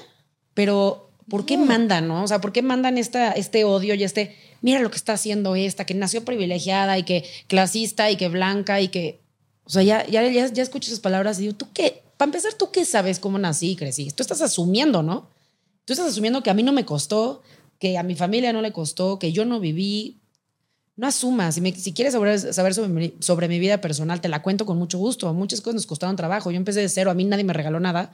[0.54, 2.24] pero ¿Por qué mandan, no?
[2.24, 5.56] O sea, ¿por qué mandan esta, este odio y este, mira lo que está haciendo
[5.56, 9.22] esta, que nació privilegiada y que clasista y que blanca y que,
[9.64, 12.04] o sea, ya, ya, ya, escucho esas palabras y digo, ¿tú qué?
[12.18, 14.12] Para empezar, ¿tú qué sabes cómo nací y crecí?
[14.12, 15.30] Tú estás asumiendo, ¿no?
[15.86, 17.42] Tú estás asumiendo que a mí no me costó,
[17.80, 20.22] que a mi familia no le costó, que yo no viví.
[20.98, 21.56] No asumas.
[21.56, 24.98] Si, quieres saber, saber sobre, mi, sobre mi vida personal, te la cuento con mucho
[24.98, 25.34] gusto.
[25.34, 26.52] Muchas cosas nos costaron trabajo.
[26.52, 28.14] Yo empecé de cero, a mí nadie me regaló nada.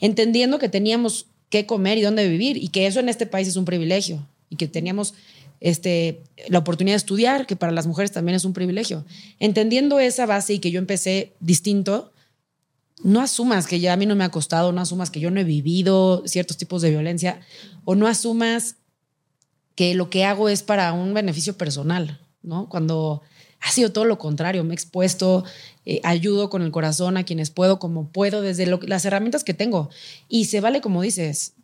[0.00, 3.56] Entendiendo que teníamos qué comer y dónde vivir y que eso en este país es
[3.56, 5.14] un privilegio y que teníamos
[5.60, 9.04] este, la oportunidad de estudiar, que para las mujeres también es un privilegio.
[9.40, 12.12] Entendiendo esa base y que yo empecé distinto,
[13.02, 15.40] no asumas que ya a mí no me ha costado, no asumas que yo no
[15.40, 17.40] he vivido ciertos tipos de violencia
[17.84, 18.76] o no asumas
[19.74, 22.68] que lo que hago es para un beneficio personal, ¿no?
[22.68, 23.22] Cuando
[23.64, 24.62] ha sido todo lo contrario.
[24.62, 25.44] Me he expuesto,
[25.86, 29.88] eh, ayudo con el corazón a quienes puedo, como puedo, desde las herramientas que tengo.
[30.28, 31.54] Y se vale, como dices,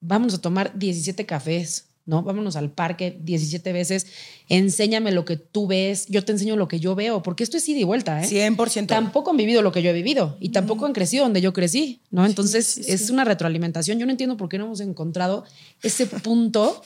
[0.00, 2.22] vámonos a tomar 17 cafés, ¿no?
[2.22, 4.06] Vámonos al parque 17 veces,
[4.48, 7.68] enséñame lo que tú ves, yo te enseño lo que yo veo, porque esto es
[7.68, 8.26] ida y vuelta, ¿eh?
[8.26, 8.86] 100%.
[8.86, 12.00] Tampoco han vivido lo que yo he vivido y tampoco han crecido donde yo crecí,
[12.10, 12.24] ¿no?
[12.24, 13.98] Entonces es una retroalimentación.
[13.98, 15.44] Yo no entiendo por qué no hemos encontrado
[15.82, 16.82] ese punto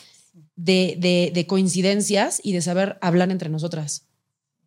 [0.56, 4.06] de, de coincidencias y de saber hablar entre nosotras.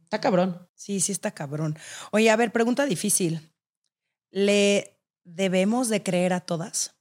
[0.08, 0.66] Está cabrón.
[0.74, 1.78] Sí, sí está cabrón.
[2.12, 3.52] Oye, a ver, pregunta difícil.
[4.32, 6.96] ¿Le debemos de creer a todas?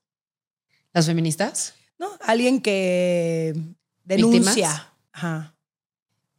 [0.93, 1.75] ¿Las feministas?
[2.01, 3.55] No, alguien que
[4.03, 4.93] denuncia.
[5.13, 5.55] Ajá.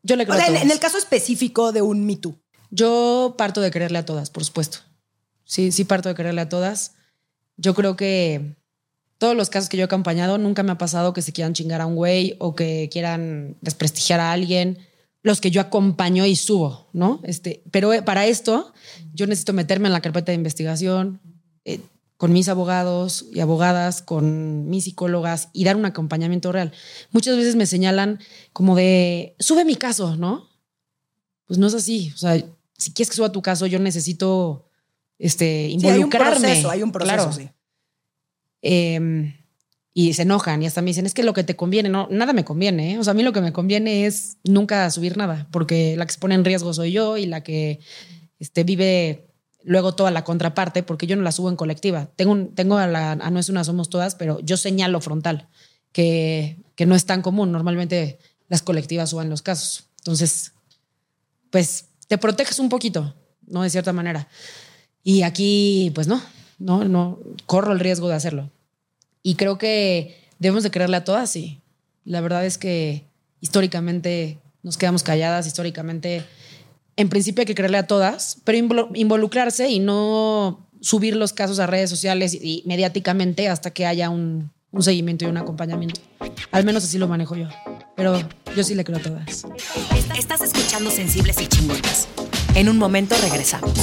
[0.04, 2.20] Yo le creo o sea, En, el caso específico de un Me
[2.70, 4.80] Yo parto de creerle a todas, por supuesto.
[5.46, 6.96] Sí, sí parto de creerle a todas.
[7.56, 8.57] Yo creo que
[9.18, 11.82] todos los casos que yo he acompañado nunca me ha pasado que se quieran chingar
[11.82, 14.80] a un güey o que quieran desprestigiar a alguien
[15.24, 17.20] los que yo acompaño y subo, ¿no?
[17.24, 18.74] Este, pero eh, para esto
[19.14, 21.20] yo necesito meterme en la carpeta de investigación
[21.66, 21.82] eh,
[22.16, 26.72] con mis abogados y abogadas, con mis psicólogas y dar un acompañamiento real.
[27.12, 28.20] Muchas veces me señalan
[28.54, 30.48] como de, sube mi caso, ¿no?
[31.46, 32.12] Pues no es así.
[32.16, 32.36] O sea,
[32.78, 34.70] si quieres que suba tu caso, yo necesito
[35.20, 36.28] este, involucrarme.
[36.28, 37.50] hay un proceso, hay un proceso, sí.
[38.62, 39.34] Eh,
[39.98, 42.32] y se enojan y hasta me dicen, es que lo que te conviene, no, nada
[42.32, 42.94] me conviene.
[42.94, 43.00] ¿eh?
[43.00, 46.14] O sea, a mí lo que me conviene es nunca subir nada, porque la que
[46.14, 47.80] se pone en riesgo soy yo y la que
[48.38, 49.26] este, vive
[49.64, 52.12] luego toda la contraparte, porque yo no la subo en colectiva.
[52.16, 55.50] Tengo, tengo a, la, No es una Somos Todas, pero yo señalo frontal,
[55.94, 57.52] que, que no es tan común.
[57.52, 59.88] Normalmente las colectivas suban los casos.
[59.98, 60.52] Entonces,
[61.50, 63.16] pues te proteges un poquito,
[63.48, 63.64] ¿no?
[63.64, 64.28] De cierta manera.
[65.04, 66.22] Y aquí, pues no,
[66.58, 68.50] no, no, corro el riesgo de hacerlo.
[69.24, 71.62] Y creo que debemos de creerle a todas, sí.
[72.06, 73.06] La verdad es que
[73.42, 76.24] históricamente nos quedamos calladas, históricamente
[76.98, 78.58] en principio hay que creerle a todas, pero
[78.96, 84.52] involucrarse y no subir los casos a redes sociales y mediáticamente hasta que haya un,
[84.80, 86.02] seguimiento y un acompañamiento.
[86.52, 87.48] Al menos así lo manejo yo.
[87.96, 88.20] Pero
[88.56, 89.46] yo sí le creo a todas.
[90.18, 92.08] Estás escuchando Sensibles y Chingonas.
[92.56, 93.74] En un momento regresamos.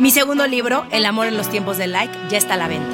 [0.00, 2.88] Mi segundo libro, El amor en los tiempos del like, ya está a la venta.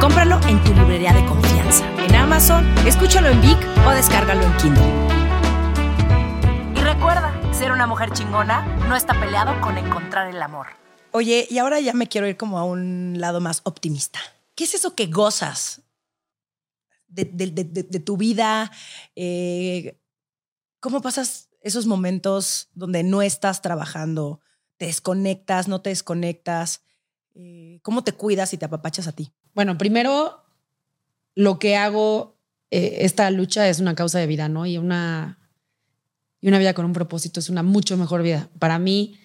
[0.00, 4.82] Cómpralo en tu librería de confianza, en Amazon, escúchalo en Vic o descárgalo en Kindle.
[6.74, 10.68] Y recuerda, ser una mujer chingona no está peleado con encontrar el amor.
[11.12, 14.20] Oye, y ahora ya me quiero ir como a un lado más optimista.
[14.56, 15.82] ¿qué es eso que gozas
[17.08, 18.70] de, de- de- de- de tu vida?
[19.16, 19.98] Eh,
[20.80, 24.40] ¿Cómo pasas esos momentos donde no estás trabajando?
[24.76, 26.82] ¿Te desconectas, no te desconectas?
[27.34, 29.32] Eh, ¿Cómo te cuidas y te apapachas a ti?
[29.54, 30.44] Bueno, primero,
[31.34, 32.36] lo que hago,
[32.70, 34.66] eh, esta lucha es una causa de vida, ¿no?
[34.66, 35.38] Y una,
[36.40, 38.48] y una vida con un propósito es una mucho mejor vida.
[38.58, 39.18] Para mí,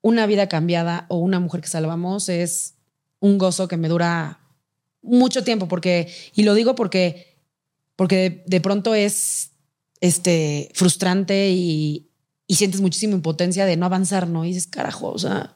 [0.00, 2.74] una vida cambiada o una mujer que salvamos es
[3.20, 4.40] un gozo que me dura
[5.02, 7.36] mucho tiempo, porque, y lo digo porque,
[7.96, 9.52] porque de, de pronto es
[10.00, 12.07] este, frustrante y,
[12.48, 14.44] y sientes muchísima impotencia de no avanzar, ¿no?
[14.44, 15.54] Y dices, carajo, o sea,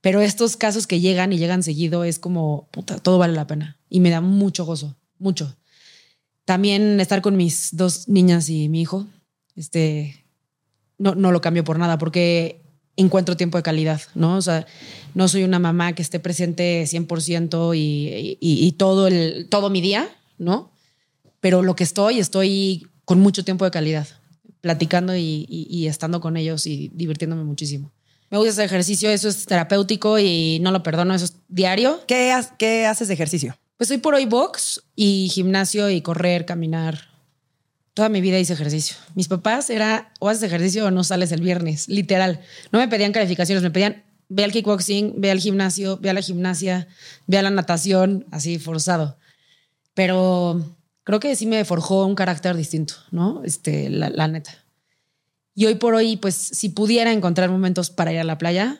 [0.00, 3.78] pero estos casos que llegan y llegan seguido es como, puta, todo vale la pena.
[3.88, 5.56] Y me da mucho gozo, mucho.
[6.44, 9.06] También estar con mis dos niñas y mi hijo,
[9.54, 10.24] este,
[10.98, 12.62] no, no lo cambio por nada porque
[12.96, 14.36] encuentro tiempo de calidad, ¿no?
[14.36, 14.66] O sea,
[15.14, 19.80] no soy una mamá que esté presente 100% y, y, y todo, el, todo mi
[19.80, 20.72] día, ¿no?
[21.40, 24.08] Pero lo que estoy, estoy con mucho tiempo de calidad,
[24.60, 27.92] platicando y, y- y estando con ellos y divirtiéndome muchísimo.
[28.30, 32.00] Me gusta hacer ejercicio, eso es terapéutico y no lo perdono, eso es diario.
[32.06, 33.56] ¿Qué, ha- qué haces de ejercicio?
[33.76, 37.08] Pues hoy por hoy box y gimnasio y correr, caminar.
[37.94, 38.96] Toda mi vida hice ejercicio.
[39.14, 42.40] Mis papás era o haces ejercicio o no sales el viernes, literal.
[42.70, 46.20] No me pedían calificaciones, me pedían ve al kickboxing, ve al gimnasio, ve a la
[46.20, 46.86] gimnasia,
[47.26, 49.16] ve a la natación, así forzado.
[49.94, 50.77] Pero
[51.08, 53.40] creo que sí me forjó un carácter distinto, ¿no?
[53.42, 54.52] Este, la, la neta.
[55.54, 58.78] Y hoy por hoy, pues, si pudiera encontrar momentos para ir a la playa,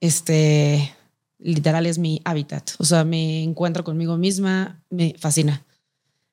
[0.00, 0.92] este,
[1.38, 2.72] literal es mi hábitat.
[2.78, 5.64] O sea, me encuentro conmigo misma, me fascina.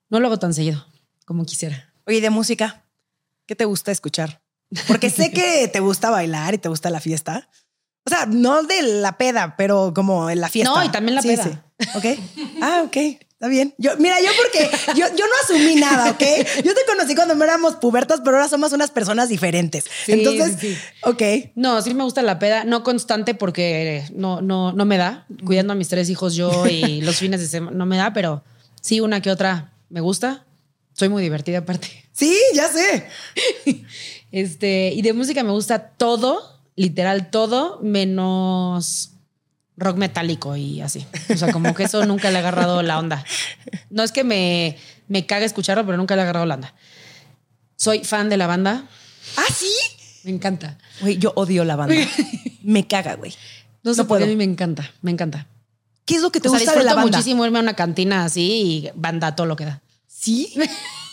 [0.10, 0.84] No lo hago tan seguido
[1.26, 1.94] como quisiera.
[2.08, 2.84] Oye, de música,
[3.46, 4.42] ¿qué te gusta escuchar?
[4.88, 7.48] Porque sé que te gusta bailar y te gusta la fiesta.
[8.06, 10.74] O sea, no de la peda, pero como en la fiesta.
[10.74, 11.44] No, y también la Sí, peda.
[11.80, 11.88] sí.
[11.96, 12.06] Ok.
[12.62, 12.98] Ah, ok.
[13.36, 13.76] Está bien.
[13.78, 16.24] Yo, mira, yo porque yo, yo no asumí nada, ¿ok?
[16.64, 19.84] Yo te conocí cuando éramos pubertas, pero ahora somos unas personas diferentes.
[20.06, 21.52] Sí, Entonces, sí, ok.
[21.56, 25.28] No, sí me gusta la peda, no constante porque no, no, no me da.
[25.46, 28.42] Cuidando a mis tres hijos yo y los fines de semana no me da, pero
[28.80, 30.46] sí una que otra me gusta.
[30.94, 31.90] Soy muy divertida aparte.
[32.14, 33.06] Sí, ya sé.
[34.32, 39.15] Este, y de música me gusta todo, literal todo, menos
[39.78, 41.06] rock metálico y así.
[41.34, 43.24] O sea, como que eso nunca le he agarrado la onda.
[43.90, 46.74] No es que me, me cague escucharlo, pero nunca le he agarrado la onda.
[47.76, 48.86] Soy fan de la banda,
[49.38, 49.70] Ah, sí.
[50.24, 50.78] me encanta.
[51.02, 51.96] Güey, yo odio la banda.
[52.64, 53.34] Me caga, güey.
[53.84, 54.26] No sé No por qué puedo.
[54.26, 55.46] a mí me encanta, me encanta.
[56.06, 57.12] ¿Qué es lo que te o sea, gusta de la banda?
[57.18, 59.82] muchísimo irme a una cantina así y banda todo lo que da.
[60.08, 60.54] Sí.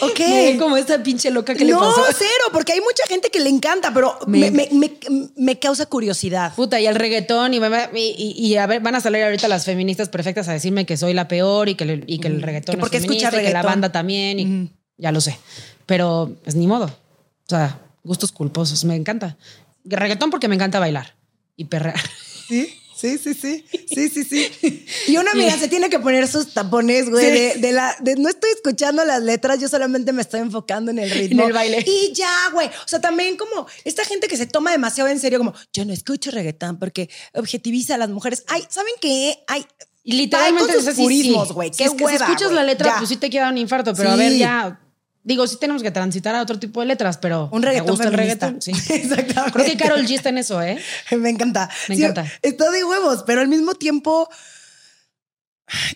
[0.00, 0.58] Ok.
[0.58, 2.02] Como esta pinche loca que le no, pasó.
[2.16, 4.92] cero, porque hay mucha gente que le encanta, pero me, Me- me-
[5.36, 6.54] me- causa curiosidad.
[6.54, 9.64] Puta, y el reggaetón, y, me- y, y- a ver, van a salir ahorita las
[9.64, 12.76] feministas perfectas a decirme que soy la peor y que, le- y que el reggaetón
[12.78, 13.70] ¿Que es qué feminista escuchas y que la reggaetón?
[13.72, 15.38] banda también, y ya lo sé.
[15.86, 16.86] Pero, pues ni modo.
[16.86, 19.36] O sea, gustos culposos, me encanta.
[19.84, 21.14] Reggaetón porque me encanta bailar
[21.56, 22.00] y perrear.
[22.48, 23.64] Sí, sí, sí, sí.
[23.92, 24.86] Sí, sí, sí.
[25.08, 27.30] Y una amiga se tiene que poner sus tapones, güey, Sí.
[27.30, 27.96] de, de la.
[28.00, 31.42] de- no estoy escuchando las letras, yo solamente me estoy enfocando en el ritmo.
[31.42, 31.84] En el baile.
[31.86, 32.68] Y ya, güey.
[32.68, 35.92] O sea, también como esta gente que se toma demasiado en serio, como yo no
[35.92, 38.44] escucho reggaetón porque objetiviza a las mujeres.
[38.48, 39.38] Ay, ¿saben qué?
[39.46, 39.64] Ay.
[40.08, 41.54] Literalmente Ay, con sus sí, purismos, sí.
[41.54, 41.70] güey.
[41.72, 42.54] Si Qué es que si hueva, escuchas güey.
[42.54, 42.96] la letra, Ya.
[42.98, 43.92] pues sí te queda un infarto.
[43.92, 44.18] Pero a Sí.
[44.20, 44.80] ver, ya.
[45.26, 48.10] Digo, sí tenemos que transitar a otro tipo de letras, pero Un reggaetón me gusta
[48.10, 48.46] feminista.
[48.46, 48.62] el reggaetón.
[48.62, 48.70] Sí.
[48.94, 49.52] Exactamente.
[49.52, 50.78] Creo que Carol G está en eso, ¿eh?
[51.18, 51.68] Me encanta.
[51.88, 52.32] Me Sí, encanta.
[52.42, 54.28] Está de huevos, pero al mismo tiempo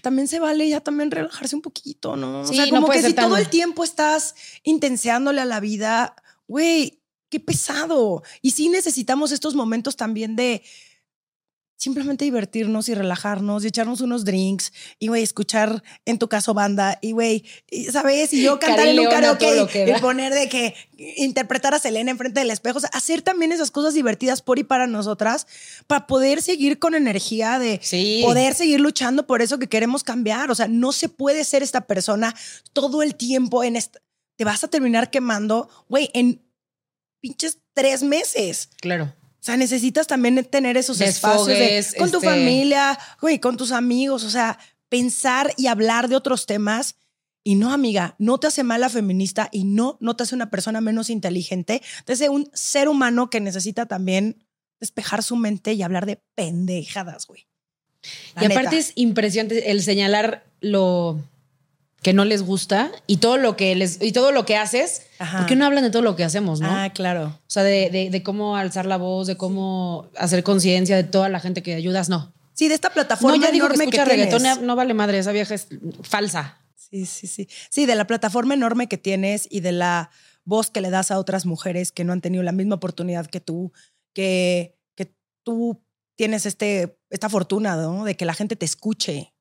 [0.03, 2.45] también se vale ya también relajarse un poquito, ¿no?
[2.45, 6.17] Sí, o sea, como que si tan- todo el tiempo estás intenseándole a la vida,
[6.49, 8.25] güey, qué pesado.
[8.43, 10.65] Y sí necesitamos estos momentos también de
[11.81, 16.99] simplemente divertirnos y relajarnos y echarnos unos drinks y, güey, escuchar en tu caso banda
[17.01, 18.35] y, güey, y, ¿sabes?
[18.35, 19.99] Y yo cantar en un karaoke y da.
[19.99, 20.75] poner de que
[21.17, 24.65] interpretar a Selena enfrente del espejo, o sea, hacer también esas cosas divertidas por y
[24.65, 25.47] para nosotras
[25.87, 28.21] para poder seguir con energía de Sí.
[28.23, 30.51] poder seguir luchando por eso que queremos cambiar.
[30.51, 32.35] O sea, no se puede ser esta persona
[32.75, 34.01] todo el tiempo en esta.
[34.37, 36.43] Te vas a terminar quemando, güey, en
[37.23, 38.69] pinches tres meses.
[38.83, 39.15] Claro.
[39.41, 43.73] O sea, necesitas también tener esos espacios de- con tu este- familia, güey, con tus
[43.73, 44.25] amigos.
[44.25, 44.59] O sea,
[44.91, 46.97] pensar y hablar de otros temas.
[47.43, 50.83] Y no, amiga, no te hace mala feminista y no, no te hace una persona
[50.83, 51.81] menos inteligente.
[52.05, 54.45] Te hace un ser humano que necesita también
[54.79, 57.47] despejar su mente y hablar de pendejadas, güey.
[58.35, 61.19] La y aparte es impresionante el señalar lo
[62.03, 65.03] que no les gusta y todo lo que les y todo lo que haces.
[65.19, 65.39] Ajá.
[65.39, 66.69] ¿Por qué no hablan de todo lo que hacemos, no?
[66.71, 67.27] Ah, claro.
[67.27, 71.29] O sea, de, de- de cómo alzar la voz, de cómo hacer conciencia de toda
[71.29, 72.33] la gente que ayudas, no.
[72.55, 74.61] Sí, de esta plataforma no, ya digo que escucha que reggaetón, tienes.
[74.63, 75.69] no vale madre, esa vieja es
[76.03, 76.59] falsa.
[76.77, 77.49] Sí, sí, sí.
[77.71, 80.11] Sí, de la plataforma enorme que tienes y de la
[80.45, 83.41] voz que le das a otras mujeres que no han tenido la misma oportunidad que
[83.41, 83.73] tú,
[84.15, 85.83] que, que tú
[86.17, 88.05] tienes este, esta fortuna, ¿no?
[88.05, 89.33] De que la gente te escuche.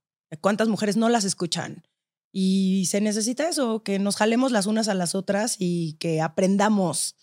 [0.42, 1.84] ¿Cuántas mujeres no las escuchan?
[2.32, 7.16] Y se necesita eso, que nos jalemos las unas a las otras y que aprendamos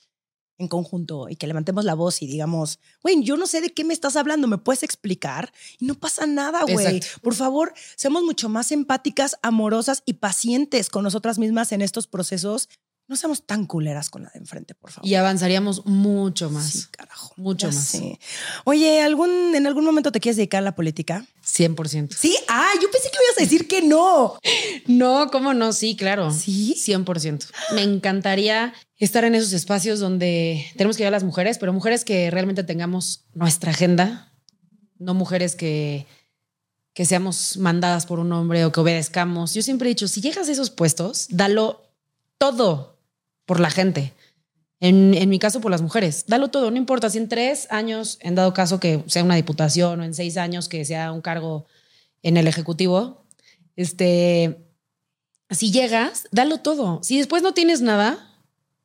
[0.59, 3.85] en conjunto y que levantemos la voz y digamos, güey, yo no sé de qué
[3.85, 5.53] me estás hablando, ¿me puedes explicar?
[5.79, 7.01] Y no pasa nada, güey.
[7.23, 12.69] Por favor, seamos mucho más empáticas, amorosas y pacientes con nosotras mismas en estos procesos.
[13.09, 15.09] No seamos tan culeras con la de enfrente, por favor.
[15.09, 16.67] Y avanzaríamos mucho más.
[16.67, 17.33] Sí, carajo.
[17.37, 17.77] Mucho más.
[17.77, 18.19] sé.
[18.65, 21.25] Oye, ¿algún, ¿en algún momento te quieres dedicar a la política?
[21.45, 22.13] 100%.
[22.17, 24.39] Sí, ah, yo pensé que ibas a decir que no.
[24.87, 25.73] No, ¿cómo no?
[25.73, 26.33] Sí, claro.
[26.33, 26.75] ¿Sí?
[26.77, 27.47] 100%.
[27.75, 32.05] Me encantaría estar en esos espacios donde tenemos que llevar a las mujeres, pero mujeres
[32.05, 34.33] que realmente tengamos nuestra agenda,
[34.99, 36.07] no mujeres que,
[36.93, 39.55] que seamos mandadas por un hombre o que obedezcamos.
[39.55, 41.83] Yo siempre he dicho, si llegas a esos puestos, dalo
[42.39, 42.96] todo
[43.47, 44.13] por la gente.
[44.79, 46.25] En, en mi caso, por las mujeres.
[46.27, 50.01] Dalo todo, no importa si en tres años, en dado caso que sea una diputación
[50.01, 51.67] o en seis años que sea un cargo
[52.23, 53.25] en el Ejecutivo,
[53.77, 54.59] este,
[55.51, 57.01] si llegas, dalo todo.
[57.03, 58.35] Si después no tienes nada,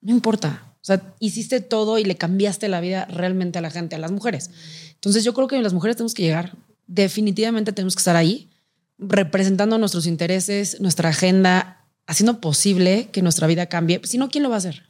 [0.01, 0.74] no importa.
[0.82, 4.12] O sea, hiciste todo y le cambiaste la vida realmente a la gente, a las
[4.12, 4.49] mujeres.
[4.95, 6.55] Entonces yo creo que las mujeres tenemos que llegar.
[6.88, 8.49] Definitivamente tenemos que estar ahí,
[8.97, 14.02] representando nuestros intereses, nuestra agenda, haciendo posible que nuestra vida cambie.
[14.04, 14.84] Si no, ¿quién lo va a hacer?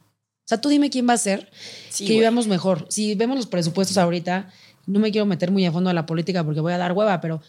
[0.43, 1.51] O sea, tú dime quién va a hacer
[1.89, 2.87] Sí, que vivamos mejor.
[2.89, 4.51] Si vemos los presupuestos ahorita,
[4.87, 7.21] no me quiero meter muy a fondo a la política porque voy a dar hueva,
[7.21, 7.41] pero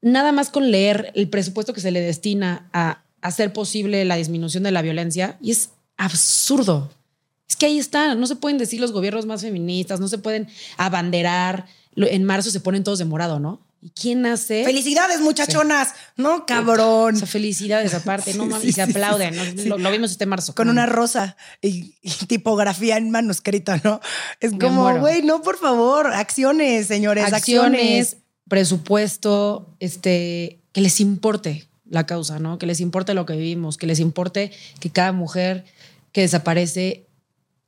[0.00, 4.64] nada más con leer el presupuesto que se le destina a hacer posible la disminución
[4.64, 6.90] de la violencia, y es absurdo.
[7.48, 10.48] Es que ahí está, no se pueden decir los gobiernos más feministas, no se pueden
[10.76, 11.66] abanderar.
[11.94, 13.60] En marzo se ponen todos de morado, ¿no?
[13.84, 14.62] ¿Y quién hace?
[14.64, 15.94] Felicidades, muchachonas.
[16.16, 17.16] No, cabrón.
[17.16, 19.68] O sea, felicidades aparte, no Sí, mames, sí, y se aplauden.
[19.68, 20.54] Lo, lo vimos este marzo.
[20.54, 24.00] Con una rosa y, y tipografía en manuscrito, ¿no?
[24.38, 27.80] Es Me como, güey, no, por favor, acciones, señores, acciones.
[27.80, 28.16] acciones,
[28.48, 32.58] presupuesto, este, que les importe la causa, ¿no?
[32.58, 35.64] Que les importe lo que vivimos, que les importe que cada mujer
[36.12, 37.08] que desaparece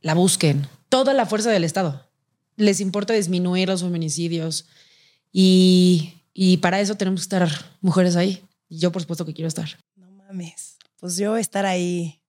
[0.00, 0.68] la busquen.
[0.88, 2.06] Toda la fuerza del Estado.
[2.56, 4.66] Les importa disminuir los feminicidios
[5.36, 8.40] y, y para eso tenemos que estar mujeres ahí.
[8.68, 9.68] Y yo, por supuesto, que quiero estar.
[9.96, 10.76] No mames.
[11.00, 12.20] Pues yo estar ahí.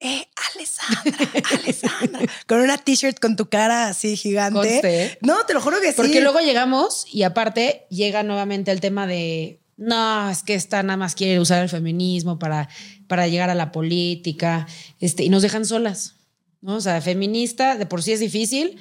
[0.00, 1.30] Eh, Alessandra,
[1.62, 2.20] Alessandra.
[2.46, 4.58] con una t-shirt con tu cara así gigante.
[4.58, 5.18] Conste.
[5.20, 5.96] No, te lo juro que sí.
[5.96, 10.96] Porque luego llegamos y aparte llega nuevamente el tema de, no, es que esta nada
[10.96, 12.70] más quiere usar el feminismo para,
[13.08, 14.66] para llegar a la política,
[15.00, 16.14] este, y nos dejan solas,
[16.62, 16.76] ¿no?
[16.76, 18.78] O sea, feminista de por sí es difícil,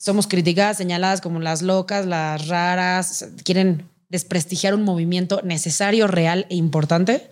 [0.00, 6.56] somos criticadas, señaladas como las locas, las raras, quieren desprestigiar un movimiento necesario, real e
[6.56, 7.30] importante.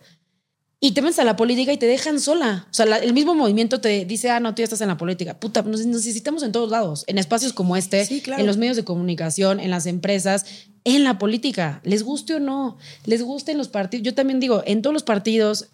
[0.81, 2.66] Y te metes a la política y te dejan sola.
[2.71, 4.97] O sea, la- el mismo movimiento te dice, ah, no, tú ya estás en la
[4.99, 5.41] política.
[5.41, 7.05] Puta, nos necesitamos en todos lados.
[7.09, 8.41] En espacios como este, Sí, claro.
[8.43, 10.45] en los medios de comunicación, en las empresas,
[10.85, 11.81] en la política.
[11.85, 14.05] Les guste o no, les gusten los partidos.
[14.05, 15.71] Yo también digo, en todos los partidos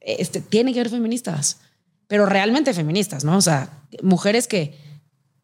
[0.00, 1.58] este, tiene que haber feministas,
[2.08, 3.36] pero realmente feministas, ¿no?
[3.38, 3.70] O sea,
[4.02, 4.76] mujeres que,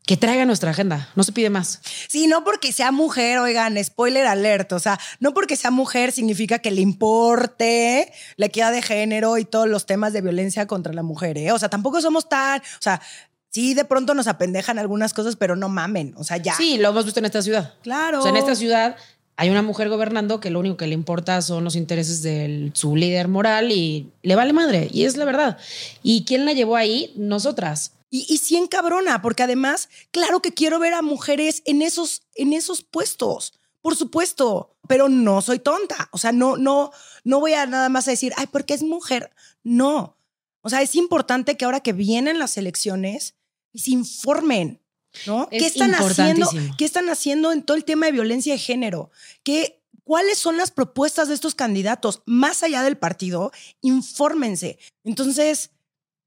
[0.08, 1.10] que traigan nuestra agenda.
[1.16, 1.82] No se pide más.
[2.08, 4.72] Sí, no porque sea mujer, oigan, spoiler alert.
[4.72, 9.44] O sea, no porque sea mujer significa que le importe la equidad de género y
[9.44, 11.36] todos los temas de violencia contra la mujer.
[11.36, 11.52] ¿eh?
[11.52, 12.58] O sea, tampoco somos tan.
[12.60, 13.02] O sea,
[13.50, 16.14] sí, de pronto nos apendejan algunas cosas, pero no mamen.
[16.16, 16.54] O sea, ya.
[16.54, 17.74] Sí, lo hemos visto en esta ciudad.
[17.82, 18.20] Claro.
[18.20, 18.96] O sea, en esta ciudad
[19.36, 22.96] hay una mujer gobernando que lo único que le importa son los intereses de su
[22.96, 24.88] líder moral y le vale madre.
[24.90, 25.58] Y es la verdad.
[26.02, 27.12] ¿Y quién la llevó ahí?
[27.14, 27.92] Nosotras.
[28.10, 32.52] Y, y sí encabrona, porque además, claro que quiero ver a mujeres en esos, en
[32.52, 36.08] esos puestos, por supuesto, pero no soy tonta.
[36.12, 36.90] O sea, no, no,
[37.24, 39.30] no voy a nada más a decir, ay, porque es mujer.
[39.62, 40.16] No.
[40.62, 43.36] O sea, es importante que ahora que vienen las elecciones,
[43.74, 44.82] se informen,
[45.26, 45.48] ¿no?
[45.50, 46.50] Es ¿Qué están haciendo?
[46.76, 49.10] ¿Qué están haciendo en todo el tema de violencia de género?
[49.44, 52.22] ¿Qué, ¿Cuáles son las propuestas de estos candidatos?
[52.26, 53.52] Más allá del partido,
[53.82, 54.78] infórmense.
[55.04, 55.70] Entonces,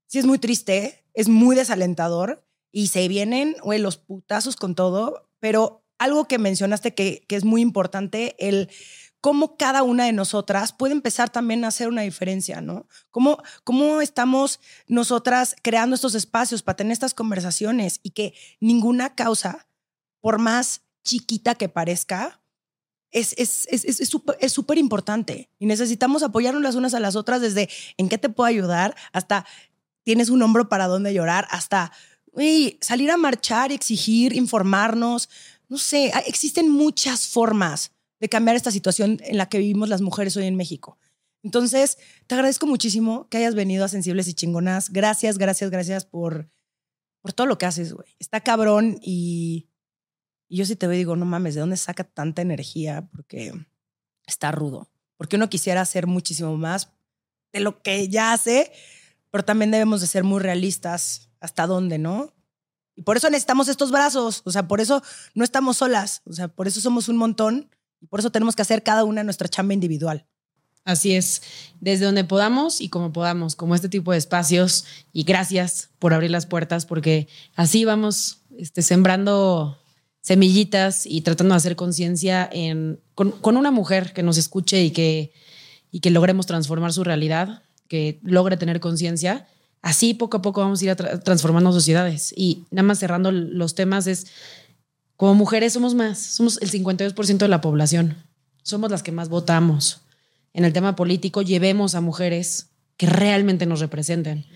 [0.06, 5.84] sí es muy triste, es muy desalentador y se vienen, los putazos con todo, pero
[5.98, 8.70] algo que mencionaste que, que es muy importante, el
[9.20, 12.88] cómo cada una de nosotras puede empezar también a hacer una diferencia, ¿no?
[13.10, 14.58] Cómo, cómo estamos
[14.88, 19.68] nosotras creando estos espacios para tener estas conversaciones y que ninguna causa,
[20.20, 22.40] por más chiquita que parezca,
[23.10, 27.00] es es es es- es súper es súper importante y necesitamos apoyarnos las unas a
[27.00, 29.44] las otras desde en qué te puedo ayudar hasta
[30.02, 31.92] tienes un hombro para dónde llorar hasta
[32.32, 35.28] uy, salir a marchar, exigir, informarnos,
[35.68, 40.36] no sé, existen muchas formas de cambiar esta situación en la que vivimos las mujeres
[40.36, 40.98] hoy en México.
[41.42, 44.90] Entonces, te agradezco muchísimo que hayas venido a Sensibles y Chingonas.
[44.90, 46.48] Gracias, gracias, gracias por,
[47.20, 48.14] por todo lo que haces, güey.
[48.20, 49.66] Está cabrón y,
[50.48, 53.08] y yo sí te veo y digo, no mames, ¿de dónde saca tanta energía?
[53.10, 53.52] Porque
[54.26, 54.88] está rudo.
[55.16, 56.92] Porque uno quisiera hacer muchísimo más
[57.52, 58.72] de lo que ya hace,
[59.32, 62.32] pero también debemos de ser muy realistas hasta dónde, ¿no?
[62.94, 65.02] Y por eso necesitamos estos brazos, o sea, por eso
[65.34, 67.70] no estamos solas, o sea, por eso somos un montón
[68.00, 70.26] y por eso tenemos que hacer cada una nuestra chamba individual.
[70.84, 71.42] Así es,
[71.80, 74.84] desde donde podamos y como podamos, como este tipo de espacios.
[75.12, 79.78] Y gracias por abrir las puertas, porque así vamos este, sembrando
[80.20, 82.50] semillitas y tratando de hacer conciencia
[83.14, 85.32] con, con, una mujer que nos escuche y que,
[85.90, 87.62] y que logremos transformar su realidad,
[87.92, 89.46] que logre tener conciencia.
[89.82, 92.32] Así poco a poco vamos a ir transformando sociedades.
[92.34, 94.28] Y nada más cerrando los temas es,
[95.18, 98.16] como mujeres somos más, somos el 52% de la población,
[98.62, 100.00] somos las que más votamos
[100.54, 104.46] en el tema político llevemos a mujeres que realmente nos representen.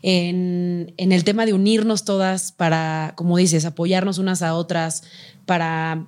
[0.00, 5.02] En, el tema de unirnos todas para, como dices, apoyarnos unas a otras,
[5.44, 6.06] para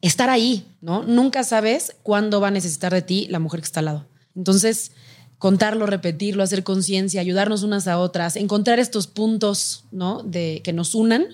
[0.00, 1.02] estar ahí, ¿no?
[1.02, 4.06] Nunca sabes cuándo va a necesitar de ti la mujer que está al lado.
[4.34, 4.92] Entonces,
[5.42, 10.22] contarlo, repetirlo, hacer conciencia, ayudarnos unas a otras, encontrar estos puntos, ¿no?
[10.22, 11.26] De que nos unan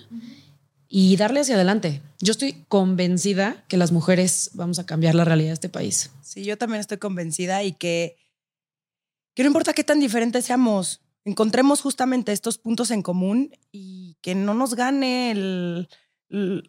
[0.87, 2.01] y darle hacia adelante.
[2.19, 6.09] Yo estoy convencida que las mujeres vamos a cambiar la realidad de este país.
[6.23, 8.17] Sí, yo también estoy convencida y que,
[9.35, 14.33] que no importa qué tan diferentes seamos, encontremos justamente estos puntos en común y que
[14.33, 15.87] no nos gane el,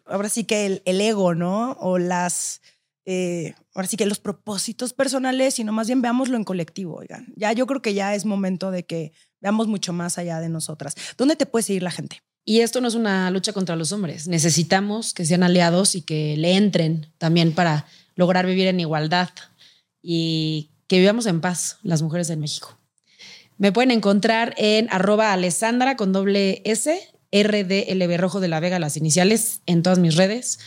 [0.05, 1.71] ahora sí que el, ego, ¿no?
[1.79, 2.61] O las,
[3.05, 7.33] eh, ahora sí que los propósitos personales, sino más bien veámoslo en colectivo, oigan.
[7.35, 10.95] Ya yo creo que ya es momento de que veamos mucho más allá de nosotras.
[11.17, 12.21] ¿Dónde te puede seguir la gente?
[12.43, 14.27] Y esto no es una lucha contra los hombres.
[14.27, 19.29] Necesitamos que sean aliados y que le entren también para lograr vivir en igualdad
[20.01, 22.77] y que vivamos en paz las mujeres en México.
[23.57, 26.99] Me pueden encontrar en arroba alessandra con doble S,
[27.31, 30.59] RDLB Rojo de la Vega, las iniciales, en todas mis redes.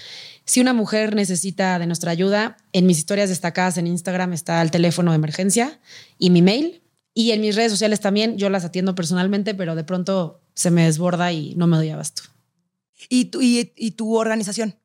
[0.44, 4.70] Si una mujer necesita de nuestra ayuda, en mis historias destacadas en Instagram está el
[4.70, 5.80] teléfono de emergencia
[6.18, 6.82] y mi mail.
[7.14, 10.84] Y en mis redes sociales también, yo las atiendo personalmente, pero de pronto se me
[10.84, 12.22] desborda y no me doy abasto.
[13.08, 14.76] ¿Y tu, y, tu organización?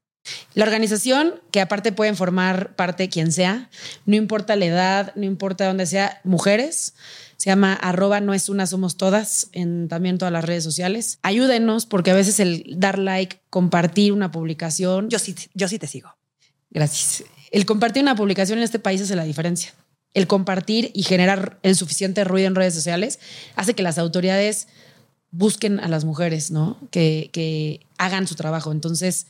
[0.54, 3.70] La organización, que aparte pueden formar parte quien sea,
[4.06, 6.94] no importa la edad, no importa dónde sea, mujeres,
[7.40, 11.20] se llama arroba no es una, somos todas, en también todas las redes sociales.
[11.22, 15.10] Ayúdenos porque a veces el dar like, compartir una publicación.
[15.10, 16.18] Yo sí, yo sí te sigo.
[16.70, 17.24] Gracias.
[17.50, 19.74] El compartir una publicación en este país hace la diferencia.
[20.14, 23.20] El compartir y generar el suficiente ruido en redes sociales
[23.56, 24.68] hace que las autoridades
[25.32, 26.78] busquen a las mujeres, ¿no?
[26.92, 28.74] Que, que hagan su trabajo.
[28.74, 29.28] Entonces,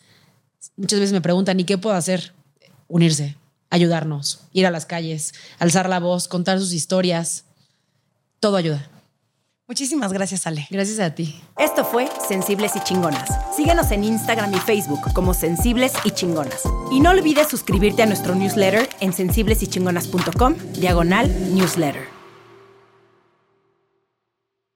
[0.78, 2.34] muchas veces me preguntan, ¿y qué puedo hacer?
[2.88, 3.38] Unirse,
[3.70, 7.46] ayudarnos, ir a las calles, alzar la voz, contar sus historias.
[8.40, 8.90] Todo ayuda.
[9.68, 10.68] Muchísimas gracias, Ale.
[10.72, 11.40] Gracias a ti.
[11.58, 13.30] Esto fue Sensibles y Chingonas.
[13.56, 16.64] Síguenos en Instagram y Facebook como Sensibles y Chingonas.
[16.92, 22.19] Y no olvides suscribirte a nuestro newsletter en sensiblesychingonas.com, diagonal newsletter.